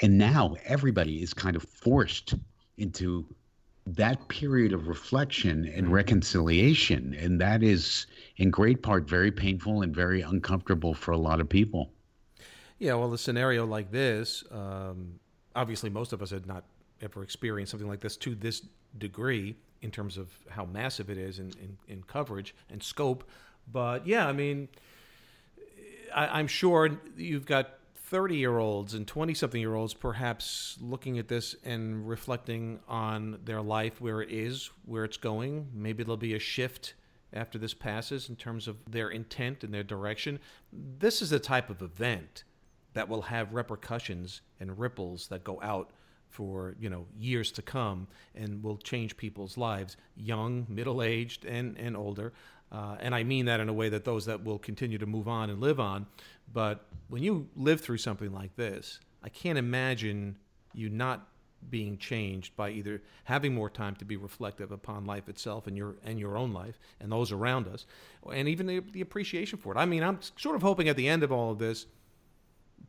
And 0.00 0.18
now 0.18 0.56
everybody 0.64 1.22
is 1.22 1.34
kind 1.34 1.56
of 1.56 1.62
forced 1.62 2.34
into 2.76 3.26
that 3.86 4.28
period 4.28 4.72
of 4.72 4.86
reflection 4.86 5.66
and 5.74 5.92
reconciliation. 5.92 7.14
And 7.14 7.40
that 7.40 7.62
is 7.62 8.06
in 8.36 8.50
great 8.50 8.82
part 8.82 9.08
very 9.08 9.30
painful 9.30 9.82
and 9.82 9.94
very 9.94 10.20
uncomfortable 10.20 10.94
for 10.94 11.12
a 11.12 11.18
lot 11.18 11.40
of 11.40 11.48
people. 11.48 11.90
Yeah, 12.78 12.94
well, 12.94 13.12
a 13.12 13.18
scenario 13.18 13.66
like 13.66 13.90
this, 13.90 14.44
um, 14.52 15.18
obviously, 15.56 15.90
most 15.90 16.12
of 16.12 16.22
us 16.22 16.30
had 16.30 16.46
not 16.46 16.64
ever 17.00 17.22
experienced 17.22 17.70
something 17.70 17.88
like 17.88 18.00
this 18.00 18.16
to 18.18 18.34
this 18.34 18.62
degree 18.98 19.56
in 19.82 19.90
terms 19.90 20.16
of 20.16 20.28
how 20.50 20.64
massive 20.64 21.10
it 21.10 21.18
is 21.18 21.38
in, 21.38 21.52
in, 21.62 21.78
in 21.88 22.02
coverage 22.02 22.54
and 22.70 22.82
scope. 22.82 23.24
But 23.70 24.06
yeah, 24.06 24.26
I 24.26 24.32
mean, 24.32 24.68
I, 26.14 26.38
I'm 26.38 26.46
sure 26.46 27.00
you've 27.16 27.46
got 27.46 27.70
30 27.96 28.36
year 28.36 28.58
olds 28.58 28.94
and 28.94 29.06
20 29.06 29.34
something 29.34 29.60
year 29.60 29.74
olds 29.74 29.92
perhaps 29.92 30.78
looking 30.80 31.18
at 31.18 31.28
this 31.28 31.54
and 31.64 32.08
reflecting 32.08 32.80
on 32.88 33.38
their 33.44 33.60
life, 33.60 34.00
where 34.00 34.22
it 34.22 34.30
is, 34.30 34.70
where 34.86 35.04
it's 35.04 35.18
going. 35.18 35.68
Maybe 35.74 36.02
there'll 36.02 36.16
be 36.16 36.34
a 36.34 36.38
shift 36.38 36.94
after 37.32 37.58
this 37.58 37.74
passes 37.74 38.30
in 38.30 38.36
terms 38.36 38.66
of 38.66 38.76
their 38.90 39.10
intent 39.10 39.62
and 39.62 39.74
their 39.74 39.82
direction. 39.82 40.40
This 40.72 41.20
is 41.20 41.30
the 41.30 41.38
type 41.38 41.68
of 41.68 41.82
event 41.82 42.44
that 42.94 43.08
will 43.08 43.22
have 43.22 43.52
repercussions 43.52 44.40
and 44.58 44.78
ripples 44.78 45.28
that 45.28 45.44
go 45.44 45.60
out 45.62 45.90
for 46.28 46.74
you 46.78 46.90
know 46.90 47.06
years 47.18 47.50
to 47.52 47.62
come 47.62 48.06
and 48.34 48.62
will 48.62 48.76
change 48.76 49.16
people's 49.16 49.56
lives 49.56 49.96
young 50.16 50.66
middle 50.68 51.02
aged 51.02 51.44
and 51.44 51.76
and 51.78 51.96
older. 51.96 52.32
Uh, 52.70 52.96
and 53.00 53.14
i 53.14 53.22
mean 53.22 53.46
that 53.46 53.60
in 53.60 53.68
a 53.68 53.72
way 53.72 53.88
that 53.88 54.04
those 54.04 54.26
that 54.26 54.44
will 54.44 54.58
continue 54.58 54.98
to 54.98 55.06
move 55.06 55.26
on 55.26 55.50
and 55.50 55.60
live 55.60 55.80
on. 55.80 56.06
But 56.52 56.86
when 57.08 57.22
you 57.22 57.48
live 57.56 57.80
through 57.80 57.98
something 57.98 58.32
like 58.32 58.54
this 58.56 59.00
i 59.22 59.28
can't 59.28 59.58
imagine 59.58 60.36
you 60.74 60.88
not 60.88 61.28
being 61.70 61.98
changed 61.98 62.54
by 62.56 62.70
either 62.70 63.02
having 63.24 63.52
more 63.52 63.68
time 63.68 63.96
to 63.96 64.04
be 64.04 64.16
reflective 64.16 64.70
upon 64.70 65.04
life 65.04 65.28
itself 65.28 65.66
and 65.66 65.76
your 65.76 65.96
and 66.04 66.18
your 66.18 66.36
own 66.36 66.52
life 66.52 66.78
and 67.00 67.10
those 67.10 67.32
around 67.32 67.66
us 67.66 67.86
and 68.32 68.48
even 68.48 68.66
the, 68.66 68.80
the 68.92 69.00
appreciation 69.00 69.58
for 69.58 69.72
it. 69.74 69.78
I 69.78 69.86
mean 69.86 70.02
i'm 70.02 70.20
sort 70.36 70.56
of 70.56 70.62
hoping 70.62 70.88
at 70.88 70.96
the 70.96 71.08
end 71.08 71.22
of 71.22 71.32
all 71.32 71.52
of 71.52 71.58
this 71.58 71.86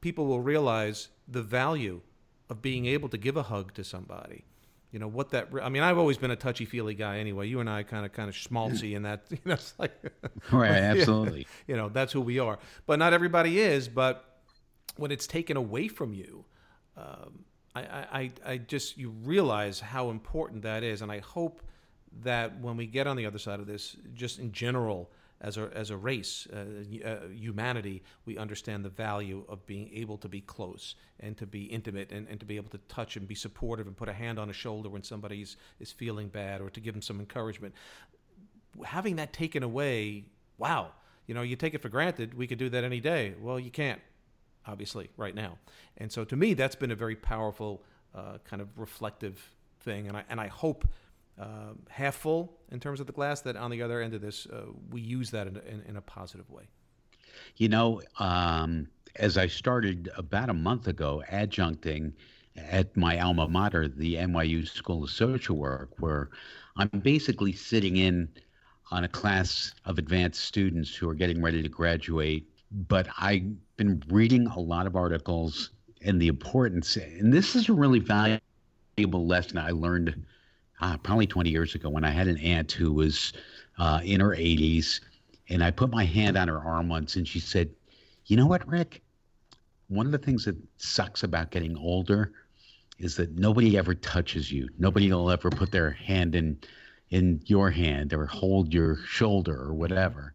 people 0.01 0.25
will 0.25 0.41
realize 0.41 1.09
the 1.27 1.41
value 1.41 2.01
of 2.49 2.61
being 2.61 2.85
able 2.85 3.09
to 3.09 3.17
give 3.17 3.37
a 3.37 3.43
hug 3.43 3.73
to 3.75 3.83
somebody. 3.83 4.45
You 4.91 4.97
know 4.97 5.07
what 5.07 5.29
that? 5.29 5.49
I 5.61 5.69
mean, 5.69 5.83
I've 5.83 5.99
always 5.99 6.17
been 6.17 6.31
a 6.31 6.35
touchy 6.35 6.65
feely 6.65 6.95
guy. 6.95 7.19
Anyway, 7.19 7.47
you 7.47 7.59
and 7.59 7.69
I 7.69 7.83
kind 7.83 8.05
of 8.05 8.11
kind 8.11 8.27
of 8.27 8.33
schmaltzy 8.35 8.95
in 8.95 9.03
that. 9.03 9.25
You 9.29 9.37
know, 9.45 9.53
it's 9.53 9.73
like 9.77 9.93
right, 10.51 10.71
absolutely. 10.71 11.47
you 11.67 11.77
know, 11.77 11.89
that's 11.89 12.11
who 12.11 12.21
we 12.21 12.39
are. 12.39 12.57
But 12.87 12.97
not 12.97 13.13
everybody 13.13 13.59
is. 13.59 13.87
But 13.87 14.25
when 14.97 15.11
it's 15.11 15.27
taken 15.27 15.57
away 15.57 15.87
from 15.87 16.13
you, 16.13 16.43
um, 16.97 17.45
I, 17.75 17.81
I, 17.81 18.31
I 18.45 18.57
just 18.57 18.97
you 18.97 19.11
realize 19.23 19.79
how 19.79 20.09
important 20.09 20.63
that 20.63 20.83
is, 20.83 21.03
and 21.03 21.11
I 21.11 21.19
hope 21.19 21.61
that 22.23 22.59
when 22.59 22.75
we 22.75 22.87
get 22.87 23.05
on 23.05 23.15
the 23.15 23.27
other 23.27 23.37
side 23.37 23.59
of 23.59 23.67
this, 23.67 23.95
just 24.15 24.39
in 24.39 24.51
general, 24.51 25.11
as 25.41 25.57
a, 25.57 25.69
as 25.73 25.89
a 25.89 25.97
race, 25.97 26.47
uh, 26.53 27.07
uh, 27.07 27.27
humanity, 27.33 28.03
we 28.25 28.37
understand 28.37 28.83
the 28.83 28.89
value 28.89 29.45
of 29.47 29.65
being 29.65 29.89
able 29.93 30.17
to 30.17 30.27
be 30.27 30.41
close 30.41 30.95
and 31.19 31.37
to 31.37 31.45
be 31.45 31.63
intimate 31.63 32.11
and, 32.11 32.27
and 32.27 32.39
to 32.39 32.45
be 32.45 32.57
able 32.57 32.69
to 32.69 32.77
touch 32.89 33.15
and 33.15 33.27
be 33.27 33.35
supportive 33.35 33.87
and 33.87 33.95
put 33.95 34.09
a 34.09 34.13
hand 34.13 34.37
on 34.37 34.49
a 34.49 34.53
shoulder 34.53 34.89
when 34.89 35.03
somebody 35.03 35.45
is 35.79 35.91
feeling 35.91 36.27
bad 36.27 36.59
or 36.61 36.69
to 36.69 36.79
give 36.79 36.93
them 36.93 37.01
some 37.01 37.19
encouragement. 37.19 37.73
Having 38.83 39.15
that 39.15 39.31
taken 39.31 39.63
away, 39.63 40.25
wow, 40.57 40.91
you 41.25 41.33
know, 41.33 41.41
you 41.41 41.55
take 41.55 41.73
it 41.73 41.81
for 41.81 41.89
granted. 41.89 42.33
We 42.33 42.47
could 42.47 42.57
do 42.57 42.69
that 42.69 42.83
any 42.83 42.99
day. 42.99 43.35
Well, 43.39 43.59
you 43.59 43.71
can't, 43.71 44.01
obviously, 44.65 45.09
right 45.15 45.35
now. 45.35 45.57
And 45.97 46.11
so 46.11 46.25
to 46.25 46.35
me, 46.35 46.53
that's 46.53 46.75
been 46.75 46.91
a 46.91 46.95
very 46.95 47.15
powerful 47.15 47.83
uh, 48.13 48.39
kind 48.43 48.61
of 48.61 48.67
reflective 48.77 49.39
thing. 49.79 50.07
And 50.07 50.17
I, 50.17 50.23
and 50.29 50.41
I 50.41 50.47
hope 50.47 50.85
uh, 51.39 51.73
half 51.89 52.15
full 52.15 52.57
in 52.71 52.79
terms 52.79 52.99
of 52.99 53.07
the 53.07 53.13
glass, 53.13 53.41
that 53.41 53.55
on 53.55 53.71
the 53.71 53.81
other 53.81 54.01
end 54.01 54.13
of 54.13 54.21
this, 54.21 54.45
uh, 54.47 54.65
we 54.89 55.01
use 55.01 55.31
that 55.31 55.47
in, 55.47 55.57
in, 55.57 55.81
in, 55.87 55.95
a 55.95 56.01
positive 56.01 56.49
way. 56.49 56.63
You 57.55 57.69
know, 57.69 58.01
um, 58.19 58.87
as 59.15 59.37
I 59.37 59.47
started 59.47 60.09
about 60.17 60.49
a 60.49 60.53
month 60.53 60.87
ago 60.87 61.23
adjuncting 61.31 62.13
at 62.57 62.95
my 62.97 63.19
alma 63.19 63.47
mater, 63.47 63.87
the 63.87 64.15
NYU 64.15 64.67
School 64.67 65.03
of 65.03 65.09
Social 65.09 65.55
Work, 65.55 65.91
where 65.99 66.29
I'm 66.75 66.89
basically 66.89 67.53
sitting 67.53 67.97
in 67.97 68.29
on 68.91 69.03
a 69.03 69.07
class 69.07 69.73
of 69.85 69.97
advanced 69.97 70.43
students 70.43 70.93
who 70.93 71.07
are 71.09 71.13
getting 71.13 71.41
ready 71.41 71.61
to 71.61 71.69
graduate. 71.69 72.47
But 72.71 73.07
I've 73.17 73.55
been 73.77 74.03
reading 74.09 74.47
a 74.47 74.59
lot 74.59 74.87
of 74.87 74.95
articles 74.95 75.71
and 76.01 76.21
the 76.21 76.27
importance, 76.27 76.95
and 76.97 77.31
this 77.31 77.55
is 77.55 77.69
a 77.69 77.73
really 77.73 77.99
valuable 77.99 78.41
lesson 79.27 79.57
I 79.57 79.71
learned 79.71 80.25
uh, 80.81 80.97
probably 80.97 81.27
20 81.27 81.49
years 81.49 81.75
ago 81.75 81.89
when 81.89 82.03
I 82.03 82.09
had 82.11 82.27
an 82.27 82.37
aunt 82.37 82.71
who 82.71 82.93
was 82.93 83.33
uh, 83.77 84.01
in 84.03 84.19
her 84.21 84.35
80s, 84.35 84.99
and 85.49 85.63
I 85.63 85.71
put 85.71 85.89
my 85.89 86.05
hand 86.05 86.37
on 86.37 86.47
her 86.47 86.59
arm 86.59 86.89
once, 86.89 87.15
and 87.15 87.27
she 87.27 87.39
said, 87.39 87.69
"You 88.25 88.37
know 88.37 88.45
what, 88.45 88.67
Rick? 88.67 89.01
One 89.87 90.05
of 90.05 90.11
the 90.11 90.17
things 90.17 90.45
that 90.45 90.55
sucks 90.77 91.23
about 91.23 91.51
getting 91.51 91.75
older 91.77 92.31
is 92.99 93.15
that 93.15 93.37
nobody 93.37 93.77
ever 93.77 93.95
touches 93.95 94.51
you. 94.51 94.69
Nobody 94.77 95.11
will 95.11 95.31
ever 95.31 95.49
put 95.49 95.71
their 95.71 95.91
hand 95.91 96.35
in 96.35 96.59
in 97.09 97.41
your 97.45 97.71
hand 97.71 98.13
or 98.13 98.27
hold 98.27 98.73
your 98.73 98.97
shoulder 98.97 99.55
or 99.55 99.73
whatever." 99.73 100.33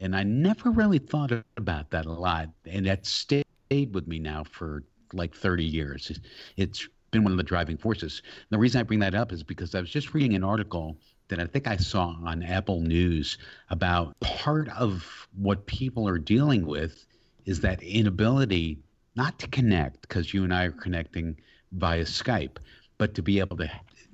And 0.00 0.14
I 0.16 0.22
never 0.22 0.70
really 0.70 0.98
thought 0.98 1.32
about 1.56 1.90
that 1.90 2.06
a 2.06 2.12
lot, 2.12 2.48
and 2.66 2.86
that 2.86 3.06
stayed 3.06 3.44
with 3.70 4.06
me 4.06 4.18
now 4.18 4.44
for 4.44 4.82
like 5.12 5.34
30 5.34 5.64
years. 5.64 6.18
It's 6.56 6.88
been 7.14 7.22
one 7.22 7.32
of 7.32 7.38
the 7.38 7.44
driving 7.44 7.78
forces. 7.78 8.20
And 8.24 8.46
the 8.50 8.58
reason 8.58 8.80
I 8.80 8.82
bring 8.82 8.98
that 8.98 9.14
up 9.14 9.32
is 9.32 9.42
because 9.42 9.74
I 9.74 9.80
was 9.80 9.88
just 9.88 10.12
reading 10.12 10.34
an 10.34 10.44
article 10.44 10.98
that 11.28 11.38
I 11.40 11.46
think 11.46 11.66
I 11.66 11.76
saw 11.76 12.16
on 12.24 12.42
Apple 12.42 12.80
News 12.80 13.38
about 13.70 14.18
part 14.20 14.68
of 14.70 15.28
what 15.38 15.64
people 15.66 16.06
are 16.08 16.18
dealing 16.18 16.66
with 16.66 17.06
is 17.46 17.60
that 17.60 17.82
inability 17.82 18.78
not 19.16 19.38
to 19.38 19.46
connect 19.46 20.02
because 20.02 20.34
you 20.34 20.42
and 20.42 20.52
I 20.52 20.64
are 20.64 20.72
connecting 20.72 21.36
via 21.72 22.02
Skype, 22.02 22.56
but 22.98 23.14
to 23.14 23.22
be 23.22 23.38
able 23.38 23.56
to, 23.58 23.70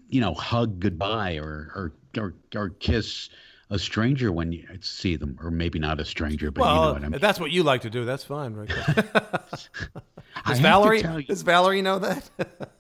you 0.09 0.21
know, 0.21 0.35
hug 0.35 0.79
goodbye 0.79 1.37
or 1.37 1.73
or 1.75 1.93
or, 2.19 2.35
or 2.55 2.69
kiss 2.69 3.31
a 3.71 3.79
stranger 3.79 4.33
when 4.33 4.51
you 4.53 4.67
see 4.81 5.17
them, 5.17 5.39
or 5.41 5.51
maybe 5.51 5.79
not 5.79 6.01
a 6.01 6.05
stranger, 6.05 6.51
but 6.51 6.63
well, 6.63 6.75
you 6.75 6.81
know 6.81 6.93
what 6.93 7.05
I 7.05 7.09
mean. 7.09 7.21
That's 7.21 7.39
what 7.39 7.53
you 7.53 7.63
like 7.63 7.83
to 7.83 7.91
do. 7.91 8.05
That's 8.05 8.25
fine, 8.25 8.55
right? 8.55 8.69
does 10.47 10.59
Valerie 10.59 11.03
you, 11.03 11.23
does 11.23 11.43
Valerie 11.43 11.81
know 11.81 12.01
that? 12.01 12.29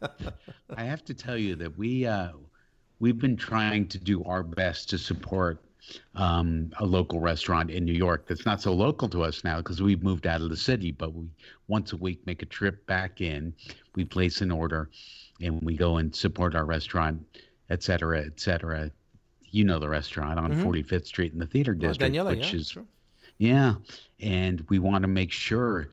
I 0.77 0.85
have 0.85 1.05
to 1.05 1.15
tell 1.15 1.39
you 1.39 1.55
that 1.57 1.79
we 1.79 2.07
uh, 2.07 2.33
we've 2.99 3.19
been 3.19 3.37
trying 3.37 3.87
to 3.89 3.99
do 3.99 4.25
our 4.25 4.43
best 4.43 4.91
to 4.91 4.99
support 4.99 5.63
um, 6.17 6.73
a 6.79 6.85
local 6.85 7.21
restaurant 7.21 7.71
in 7.71 7.85
New 7.85 7.93
York 7.93 8.27
that's 8.29 8.45
not 8.45 8.61
so 8.61 8.73
local 8.73 9.09
to 9.09 9.23
us 9.23 9.43
now 9.45 9.59
because 9.59 9.81
we've 9.81 10.03
moved 10.03 10.27
out 10.27 10.41
of 10.41 10.51
the 10.51 10.57
city, 10.57 10.91
but 10.91 11.15
we 11.15 11.29
once 11.69 11.93
a 11.93 11.97
week 11.97 12.27
make 12.27 12.43
a 12.43 12.47
trip 12.47 12.85
back 12.87 13.21
in. 13.21 13.55
We 13.95 14.05
place 14.05 14.41
an 14.41 14.51
order, 14.51 14.91
and 15.41 15.63
we 15.63 15.77
go 15.77 15.99
and 15.99 16.15
support 16.15 16.57
our 16.57 16.65
restaurant, 16.65 17.25
et 17.71 17.85
cetera, 17.85 18.25
et 18.25 18.41
cetera 18.41 18.91
you 19.50 19.64
know 19.64 19.78
the 19.78 19.88
restaurant 19.88 20.38
on 20.38 20.52
mm-hmm. 20.52 20.69
45th 20.69 21.07
Street 21.07 21.33
in 21.33 21.38
the 21.38 21.47
theater 21.47 21.75
district, 21.75 22.14
well, 22.14 22.25
Daniela, 22.26 22.37
which 22.37 22.52
yeah, 22.52 22.59
is 22.61 22.69
sure. 22.69 22.85
yeah, 23.38 23.75
and 24.21 24.64
we 24.69 24.78
want 24.78 25.02
to 25.02 25.09
make 25.09 25.33
sure 25.33 25.88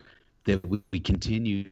that 0.45 0.65
we, 0.67 0.81
we 0.91 0.99
continue 0.99 1.65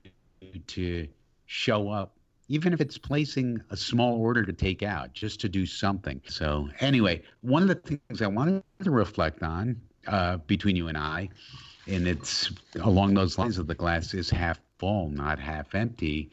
to 0.68 1.08
show 1.46 1.90
up 1.90 2.16
even 2.48 2.74
if 2.74 2.82
it's 2.82 2.98
placing 2.98 3.62
a 3.72 3.78
small 3.78 4.22
order 4.22 4.44
to 4.44 4.54
take 4.54 4.84
out, 4.84 5.14
just 5.14 5.40
to 5.42 5.50
do 5.50 5.66
something. 5.66 6.22
So, 6.28 6.70
anyway, 6.80 7.24
one 7.42 7.64
of 7.64 7.68
the 7.68 7.76
things 7.76 8.22
I 8.22 8.28
wanted 8.28 8.64
to 8.84 8.92
reflect 8.92 9.42
on 9.42 9.82
uh, 10.08 10.38
between 10.38 10.76
you 10.76 10.88
and 10.88 10.98
I, 10.98 11.30
and 11.88 12.08
it's 12.08 12.52
along 12.82 13.16
those 13.16 13.38
lines 13.38 13.58
of 13.58 13.68
the 13.68 13.76
glass 13.76 14.14
is 14.14 14.30
half 14.30 14.60
full, 14.78 15.10
not 15.10 15.40
half 15.40 15.74
empty, 15.74 16.30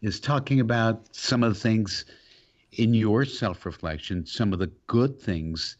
is 0.00 0.20
talking 0.20 0.60
about 0.60 1.02
some 1.12 1.42
of 1.42 1.54
the 1.54 1.58
things 1.58 2.04
in 2.72 2.94
your 2.94 3.24
self 3.24 3.64
reflection 3.64 4.24
some 4.26 4.52
of 4.52 4.58
the 4.58 4.70
good 4.86 5.18
things 5.18 5.76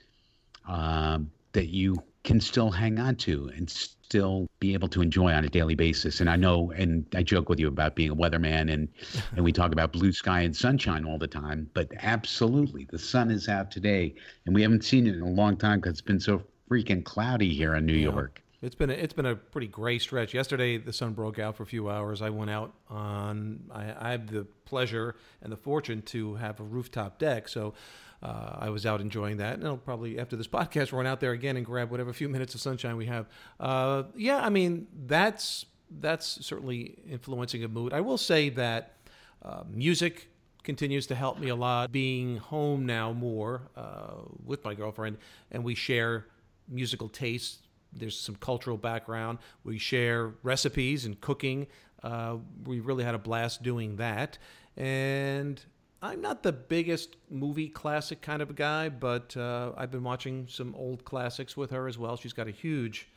um, 0.66 1.30
that 1.52 1.68
you 1.68 2.02
can 2.24 2.40
still 2.40 2.70
hang 2.70 2.98
on 2.98 3.16
to 3.16 3.50
and 3.56 3.70
still 3.70 4.46
be 4.58 4.74
able 4.74 4.88
to 4.88 5.02
enjoy 5.02 5.32
on 5.32 5.44
a 5.44 5.48
daily 5.48 5.74
basis. 5.74 6.20
And 6.20 6.30
I 6.30 6.36
know, 6.36 6.70
and 6.72 7.06
I 7.14 7.22
joke 7.22 7.48
with 7.48 7.60
you 7.60 7.68
about 7.68 7.94
being 7.94 8.10
a 8.10 8.16
weatherman, 8.16 8.72
and 8.72 8.88
and 9.36 9.44
we 9.44 9.52
talk 9.52 9.72
about 9.72 9.92
blue 9.92 10.12
sky 10.12 10.40
and 10.40 10.54
sunshine 10.54 11.04
all 11.04 11.18
the 11.18 11.26
time. 11.26 11.70
But 11.74 11.92
absolutely, 12.00 12.86
the 12.90 12.98
sun 12.98 13.30
is 13.30 13.48
out 13.48 13.70
today, 13.70 14.14
and 14.46 14.54
we 14.54 14.62
haven't 14.62 14.84
seen 14.84 15.06
it 15.06 15.14
in 15.14 15.22
a 15.22 15.28
long 15.28 15.56
time 15.56 15.80
because 15.80 15.92
it's 15.92 16.00
been 16.00 16.20
so 16.20 16.42
freaking 16.70 17.04
cloudy 17.04 17.54
here 17.54 17.74
in 17.74 17.86
New 17.86 17.94
yeah. 17.94 18.10
York. 18.10 18.42
It's 18.60 18.74
been 18.74 18.90
a, 18.90 18.92
it's 18.92 19.12
been 19.14 19.26
a 19.26 19.36
pretty 19.36 19.68
gray 19.68 20.00
stretch. 20.00 20.34
Yesterday, 20.34 20.78
the 20.78 20.92
sun 20.92 21.12
broke 21.12 21.38
out 21.38 21.56
for 21.56 21.62
a 21.62 21.66
few 21.66 21.88
hours. 21.88 22.20
I 22.20 22.30
went 22.30 22.50
out 22.50 22.74
on. 22.88 23.60
I, 23.72 24.08
I 24.08 24.10
have 24.10 24.26
the 24.26 24.46
pleasure 24.64 25.14
and 25.42 25.52
the 25.52 25.56
fortune 25.56 26.02
to 26.02 26.34
have 26.34 26.58
a 26.58 26.64
rooftop 26.64 27.20
deck, 27.20 27.48
so 27.48 27.74
uh, 28.20 28.56
I 28.58 28.70
was 28.70 28.84
out 28.84 29.00
enjoying 29.00 29.36
that. 29.36 29.54
And 29.54 29.66
I'll 29.66 29.76
probably 29.76 30.18
after 30.18 30.34
this 30.34 30.48
podcast 30.48 30.92
run 30.92 31.06
out 31.06 31.20
there 31.20 31.32
again 31.32 31.56
and 31.56 31.64
grab 31.64 31.90
whatever 31.90 32.12
few 32.12 32.28
minutes 32.28 32.54
of 32.56 32.60
sunshine 32.60 32.96
we 32.96 33.06
have. 33.06 33.26
Uh, 33.60 34.04
yeah, 34.16 34.44
I 34.44 34.48
mean 34.48 34.88
that's 35.06 35.64
that's 36.00 36.44
certainly 36.44 36.98
influencing 37.08 37.62
a 37.62 37.68
mood. 37.68 37.92
I 37.92 38.00
will 38.00 38.18
say 38.18 38.48
that 38.50 38.96
uh, 39.42 39.62
music 39.70 40.30
continues 40.64 41.06
to 41.06 41.14
help 41.14 41.38
me 41.38 41.48
a 41.48 41.56
lot. 41.56 41.92
Being 41.92 42.38
home 42.38 42.86
now 42.86 43.12
more 43.12 43.62
uh, 43.76 44.14
with 44.44 44.64
my 44.64 44.74
girlfriend, 44.74 45.18
and 45.52 45.62
we 45.62 45.76
share 45.76 46.26
musical 46.68 47.08
tastes 47.08 47.67
there's 47.92 48.18
some 48.18 48.36
cultural 48.36 48.76
background. 48.76 49.38
We 49.64 49.78
share 49.78 50.34
recipes 50.42 51.04
and 51.04 51.20
cooking. 51.20 51.66
Uh, 52.02 52.36
we 52.64 52.80
really 52.80 53.04
had 53.04 53.14
a 53.14 53.18
blast 53.18 53.62
doing 53.62 53.96
that. 53.96 54.38
And 54.76 55.60
I'm 56.00 56.20
not 56.20 56.42
the 56.42 56.52
biggest 56.52 57.16
movie 57.28 57.68
classic 57.68 58.22
kind 58.22 58.40
of 58.40 58.54
guy, 58.54 58.88
but 58.88 59.36
uh, 59.36 59.72
I've 59.76 59.90
been 59.90 60.04
watching 60.04 60.46
some 60.48 60.74
old 60.76 61.04
classics 61.04 61.56
with 61.56 61.70
her 61.70 61.88
as 61.88 61.98
well. 61.98 62.16
She's 62.16 62.32
got 62.32 62.46
a 62.46 62.52
huge 62.52 63.08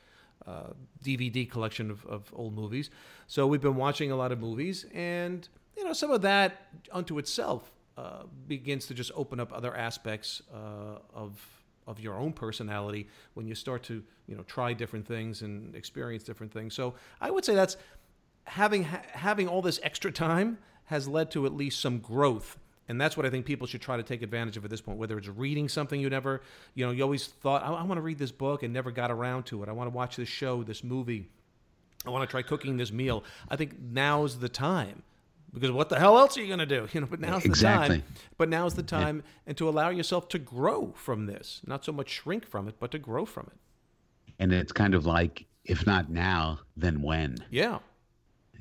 uh, 0.47 0.71
DVD 1.03 1.49
collection 1.49 1.91
of, 1.91 2.05
of 2.07 2.33
old 2.35 2.55
movies. 2.55 2.89
So 3.27 3.45
we've 3.45 3.61
been 3.61 3.75
watching 3.75 4.11
a 4.11 4.15
lot 4.15 4.31
of 4.31 4.39
movies, 4.39 4.85
and 4.93 5.47
you 5.77 5.83
know, 5.83 5.93
some 5.93 6.09
of 6.09 6.23
that 6.23 6.67
unto 6.91 7.19
itself 7.19 7.71
uh, 7.97 8.23
begins 8.47 8.87
to 8.87 8.95
just 8.95 9.11
open 9.15 9.39
up 9.39 9.53
other 9.53 9.75
aspects 9.75 10.41
uh, 10.51 10.99
of 11.13 11.39
of 11.87 11.99
your 11.99 12.15
own 12.15 12.33
personality 12.33 13.07
when 13.33 13.47
you 13.47 13.55
start 13.55 13.83
to 13.83 14.03
you 14.27 14.35
know 14.35 14.43
try 14.43 14.73
different 14.73 15.07
things 15.07 15.41
and 15.41 15.75
experience 15.75 16.23
different 16.23 16.51
things. 16.51 16.73
So 16.73 16.95
I 17.19 17.31
would 17.31 17.45
say 17.45 17.55
that's 17.55 17.77
having 18.45 18.85
ha- 18.85 19.03
having 19.11 19.47
all 19.47 19.61
this 19.61 19.79
extra 19.83 20.11
time 20.11 20.57
has 20.85 21.07
led 21.07 21.31
to 21.31 21.45
at 21.45 21.53
least 21.53 21.79
some 21.79 21.99
growth 21.99 22.57
and 22.91 22.99
that's 22.99 23.15
what 23.15 23.25
I 23.25 23.29
think 23.29 23.45
people 23.45 23.67
should 23.67 23.79
try 23.79 23.95
to 23.95 24.03
take 24.03 24.21
advantage 24.21 24.57
of 24.57 24.65
at 24.65 24.69
this 24.69 24.81
point. 24.81 24.97
Whether 24.97 25.17
it's 25.17 25.29
reading 25.29 25.69
something 25.69 26.01
you 26.01 26.09
never, 26.09 26.41
you 26.73 26.85
know, 26.85 26.91
you 26.91 27.03
always 27.03 27.25
thought, 27.25 27.63
I, 27.63 27.67
I 27.67 27.83
want 27.83 27.99
to 27.99 28.01
read 28.01 28.17
this 28.17 28.33
book 28.33 28.63
and 28.63 28.73
never 28.73 28.91
got 28.91 29.09
around 29.09 29.43
to 29.43 29.63
it. 29.63 29.69
I 29.69 29.71
want 29.71 29.89
to 29.89 29.95
watch 29.95 30.17
this 30.17 30.27
show, 30.27 30.61
this 30.61 30.83
movie. 30.83 31.29
I 32.05 32.09
want 32.09 32.27
to 32.27 32.31
try 32.31 32.41
cooking 32.41 32.75
this 32.75 32.91
meal. 32.91 33.23
I 33.47 33.55
think 33.55 33.79
now's 33.79 34.39
the 34.39 34.49
time 34.49 35.03
because 35.53 35.71
what 35.71 35.89
the 35.89 35.99
hell 35.99 36.17
else 36.17 36.37
are 36.37 36.41
you 36.41 36.47
going 36.47 36.59
to 36.59 36.65
do? 36.65 36.87
You 36.93 37.01
know, 37.01 37.07
but 37.07 37.19
now's 37.19 37.45
Exactly. 37.45 37.97
the 37.97 38.01
time. 38.03 38.13
But 38.37 38.49
now's 38.49 38.73
the 38.75 38.83
time, 38.83 39.23
and 39.45 39.57
to 39.57 39.67
allow 39.69 39.89
yourself 39.89 40.27
to 40.29 40.39
grow 40.39 40.93
from 40.95 41.25
this, 41.25 41.61
not 41.65 41.83
so 41.85 41.91
much 41.91 42.09
shrink 42.09 42.45
from 42.47 42.67
it, 42.67 42.75
but 42.79 42.91
to 42.91 42.99
grow 42.99 43.25
from 43.25 43.49
it. 43.51 43.57
And 44.39 44.51
it's 44.53 44.71
kind 44.71 44.95
of 44.95 45.05
like, 45.05 45.45
if 45.65 45.85
not 45.85 46.09
now, 46.09 46.59
then 46.75 47.01
when? 47.01 47.37
Yeah. 47.49 47.79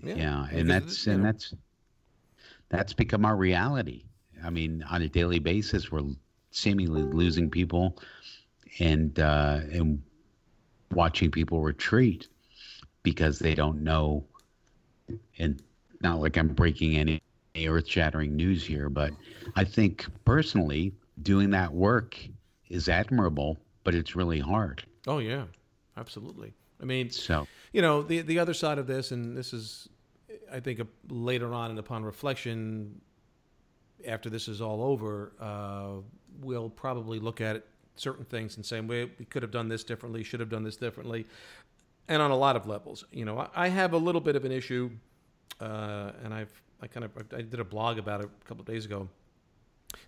Yeah, 0.03 0.47
Because, 0.49 0.61
and 0.61 0.71
that's 0.71 1.07
you 1.07 1.13
and 1.13 1.23
know, 1.23 1.29
that's 1.29 1.55
that's 2.71 2.93
become 2.95 3.25
our 3.27 3.37
reality. 3.37 4.05
I 4.43 4.51
mean, 4.51 4.83
on 4.91 5.03
a 5.03 5.09
daily 5.09 5.39
basis, 5.39 5.93
we're 5.93 6.05
seemingly 6.51 7.03
losing 7.03 7.51
people, 7.51 7.99
and 8.79 9.19
uh, 9.19 9.61
and 9.71 10.03
watching 10.93 11.31
people 11.31 11.61
retreat 11.61 12.29
because 13.03 13.39
they 13.39 13.55
don't 13.55 13.83
know. 13.83 14.25
And 15.39 15.63
not 16.01 16.21
like 16.21 16.37
I'm 16.37 16.49
breaking 16.49 16.97
any 16.97 17.23
earth-shattering 17.57 18.35
news 18.35 18.65
here, 18.65 18.89
but 18.89 19.13
I 19.57 19.65
think 19.65 20.07
personally, 20.25 20.93
doing 21.23 21.51
that 21.51 21.73
work 21.73 22.17
is 22.69 22.89
admirable, 22.89 23.59
but 23.85 23.95
it's 23.95 24.17
really 24.17 24.41
hard. 24.41 24.85
Oh 25.07 25.19
yeah, 25.19 25.45
absolutely. 25.97 26.55
I 26.81 26.85
mean, 26.85 27.11
So 27.11 27.47
you 27.73 27.83
know 27.83 28.03
the 28.03 28.21
the 28.21 28.39
other 28.39 28.55
side 28.55 28.79
of 28.79 28.87
this 28.87 29.11
and 29.13 29.37
this 29.37 29.53
is 29.53 29.89
i 30.53 30.61
think 30.61 30.81
uh, 30.81 30.85
later 31.09 31.53
on 31.55 31.71
and 31.71 31.79
upon 31.79 32.05
reflection 32.05 33.01
after 34.07 34.31
this 34.31 34.49
is 34.49 34.61
all 34.61 34.83
over 34.83 35.33
uh, 35.41 36.01
we'll 36.41 36.71
probably 36.71 37.19
look 37.19 37.41
at 37.41 37.65
certain 37.97 38.25
things 38.25 38.57
and 38.57 38.65
say 38.65 38.81
we, 38.81 39.11
we 39.19 39.25
could 39.27 39.43
have 39.43 39.51
done 39.51 39.69
this 39.69 39.85
differently 39.85 40.23
should 40.23 40.41
have 40.41 40.49
done 40.49 40.65
this 40.65 40.77
differently 40.77 41.27
and 42.09 42.23
on 42.23 42.31
a 42.31 42.37
lot 42.37 42.57
of 42.57 42.67
levels 42.67 43.05
you 43.13 43.25
know 43.25 43.39
i, 43.39 43.49
I 43.55 43.69
have 43.69 43.93
a 43.93 43.99
little 43.99 44.21
bit 44.21 44.37
of 44.37 44.45
an 44.45 44.53
issue 44.53 44.91
uh, 45.61 46.13
and 46.25 46.33
i've 46.33 46.63
i 46.81 46.87
kind 46.87 47.05
of 47.05 47.11
i 47.35 47.43
did 47.43 47.61
a 47.61 47.65
blog 47.65 47.99
about 47.99 48.21
it 48.21 48.27
a 48.27 48.45
couple 48.47 48.61
of 48.61 48.67
days 48.67 48.85
ago 48.85 49.09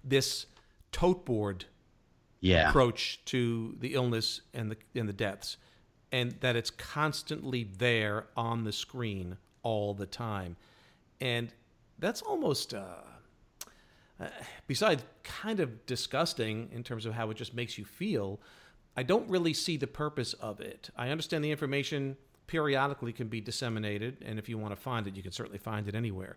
this 0.04 0.46
tote 0.92 1.24
board 1.24 1.64
yeah, 2.42 2.68
approach 2.68 3.20
to 3.26 3.76
the 3.78 3.94
illness 3.94 4.42
and 4.52 4.70
the 4.70 4.76
and 4.96 5.08
the 5.08 5.12
deaths, 5.12 5.56
and 6.10 6.32
that 6.40 6.56
it's 6.56 6.70
constantly 6.70 7.68
there 7.78 8.26
on 8.36 8.64
the 8.64 8.72
screen 8.72 9.38
all 9.62 9.94
the 9.94 10.06
time, 10.06 10.56
and 11.20 11.52
that's 11.98 12.20
almost. 12.20 12.74
Uh, 12.74 12.84
uh, 14.20 14.26
besides 14.66 15.02
kind 15.24 15.58
of 15.58 15.84
disgusting 15.86 16.68
in 16.70 16.84
terms 16.84 17.06
of 17.06 17.14
how 17.14 17.30
it 17.30 17.36
just 17.36 17.54
makes 17.54 17.78
you 17.78 17.84
feel, 17.84 18.40
I 18.96 19.02
don't 19.02 19.28
really 19.28 19.54
see 19.54 19.76
the 19.76 19.86
purpose 19.86 20.34
of 20.34 20.60
it. 20.60 20.90
I 20.96 21.08
understand 21.08 21.42
the 21.42 21.50
information 21.50 22.16
periodically 22.52 23.14
can 23.14 23.28
be 23.28 23.40
disseminated, 23.40 24.18
and 24.26 24.38
if 24.38 24.46
you 24.46 24.58
want 24.58 24.76
to 24.76 24.80
find 24.80 25.06
it, 25.06 25.16
you 25.16 25.22
can 25.22 25.32
certainly 25.32 25.58
find 25.58 25.88
it 25.88 25.94
anywhere. 25.94 26.36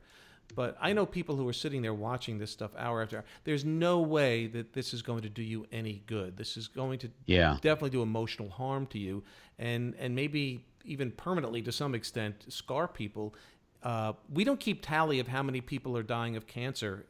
But 0.56 0.78
I 0.80 0.94
know 0.94 1.06
people 1.06 1.36
who 1.36 1.46
are 1.50 1.54
sitting 1.54 1.82
there 1.82 1.94
watching 1.94 2.38
this 2.38 2.52
stuff 2.52 2.72
hour 2.78 3.02
after 3.02 3.18
hour. 3.18 3.26
There's 3.44 3.66
no 3.66 4.00
way 4.00 4.48
that 4.48 4.72
this 4.72 4.94
is 4.94 5.02
going 5.02 5.24
to 5.24 5.30
do 5.30 5.44
you 5.44 5.68
any 5.74 6.04
good. 6.08 6.38
This 6.38 6.56
is 6.56 6.70
going 6.70 7.00
to 7.00 7.10
yeah. 7.26 7.58
definitely 7.62 7.90
do 7.90 8.02
emotional 8.02 8.50
harm 8.50 8.86
to 8.88 8.98
you, 8.98 9.24
and 9.60 9.94
and 10.00 10.16
maybe 10.16 10.64
even 10.86 11.12
permanently 11.12 11.62
to 11.64 11.72
some 11.74 11.94
extent 11.94 12.46
scar 12.48 12.88
people. 12.88 13.36
Uh, 13.84 14.14
we 14.34 14.46
don't 14.46 14.60
keep 14.60 14.86
tally 14.86 15.20
of 15.20 15.28
how 15.28 15.44
many 15.44 15.60
people 15.60 15.98
are 15.98 16.04
dying 16.04 16.38
of 16.38 16.48
cancer. 16.48 17.06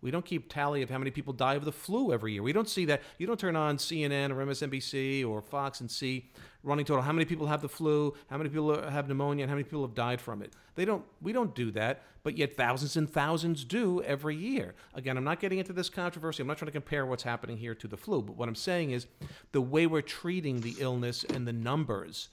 We 0.00 0.10
don't 0.10 0.24
keep 0.24 0.52
tally 0.52 0.82
of 0.82 0.90
how 0.90 0.98
many 0.98 1.10
people 1.10 1.32
die 1.32 1.54
of 1.54 1.64
the 1.64 1.72
flu 1.72 2.12
every 2.12 2.32
year. 2.32 2.42
We 2.42 2.52
don't 2.52 2.68
see 2.68 2.84
that. 2.84 3.02
You 3.18 3.26
don't 3.26 3.38
turn 3.38 3.56
on 3.56 3.78
CNN 3.78 4.30
or 4.30 4.44
MSNBC 4.46 5.26
or 5.26 5.42
Fox 5.42 5.80
and 5.80 5.90
see 5.90 6.30
running 6.62 6.84
total 6.84 7.02
how 7.02 7.12
many 7.12 7.24
people 7.24 7.46
have 7.46 7.62
the 7.62 7.68
flu, 7.68 8.14
how 8.28 8.36
many 8.38 8.48
people 8.48 8.80
have 8.88 9.08
pneumonia, 9.08 9.44
and 9.44 9.50
how 9.50 9.56
many 9.56 9.64
people 9.64 9.82
have 9.82 9.94
died 9.94 10.20
from 10.20 10.42
it. 10.42 10.52
They 10.76 10.84
don't. 10.84 11.04
We 11.20 11.32
don't 11.32 11.54
do 11.54 11.72
that, 11.72 12.02
but 12.22 12.36
yet 12.36 12.56
thousands 12.56 12.96
and 12.96 13.10
thousands 13.10 13.64
do 13.64 14.00
every 14.02 14.36
year. 14.36 14.74
Again, 14.94 15.16
I'm 15.16 15.24
not 15.24 15.40
getting 15.40 15.58
into 15.58 15.72
this 15.72 15.88
controversy. 15.88 16.42
I'm 16.42 16.46
not 16.46 16.58
trying 16.58 16.68
to 16.68 16.72
compare 16.72 17.04
what's 17.04 17.24
happening 17.24 17.56
here 17.56 17.74
to 17.74 17.88
the 17.88 17.96
flu, 17.96 18.22
but 18.22 18.36
what 18.36 18.48
I'm 18.48 18.54
saying 18.54 18.92
is 18.92 19.06
the 19.50 19.60
way 19.60 19.86
we're 19.86 20.02
treating 20.02 20.60
the 20.60 20.76
illness 20.78 21.24
and 21.24 21.46
the 21.46 21.52
numbers 21.52 22.28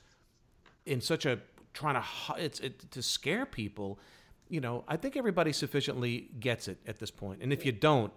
in 0.85 1.01
such 1.01 1.25
a 1.25 1.39
trying 1.73 1.95
to 1.95 2.03
it's 2.37 2.59
it, 2.59 2.91
to 2.91 3.01
scare 3.01 3.45
people 3.45 3.99
you 4.49 4.61
know 4.61 4.83
i 4.87 4.95
think 4.97 5.15
everybody 5.17 5.51
sufficiently 5.51 6.29
gets 6.39 6.67
it 6.67 6.77
at 6.87 6.99
this 6.99 7.11
point. 7.11 7.41
and 7.41 7.51
if 7.53 7.65
you 7.65 7.71
don't 7.71 8.11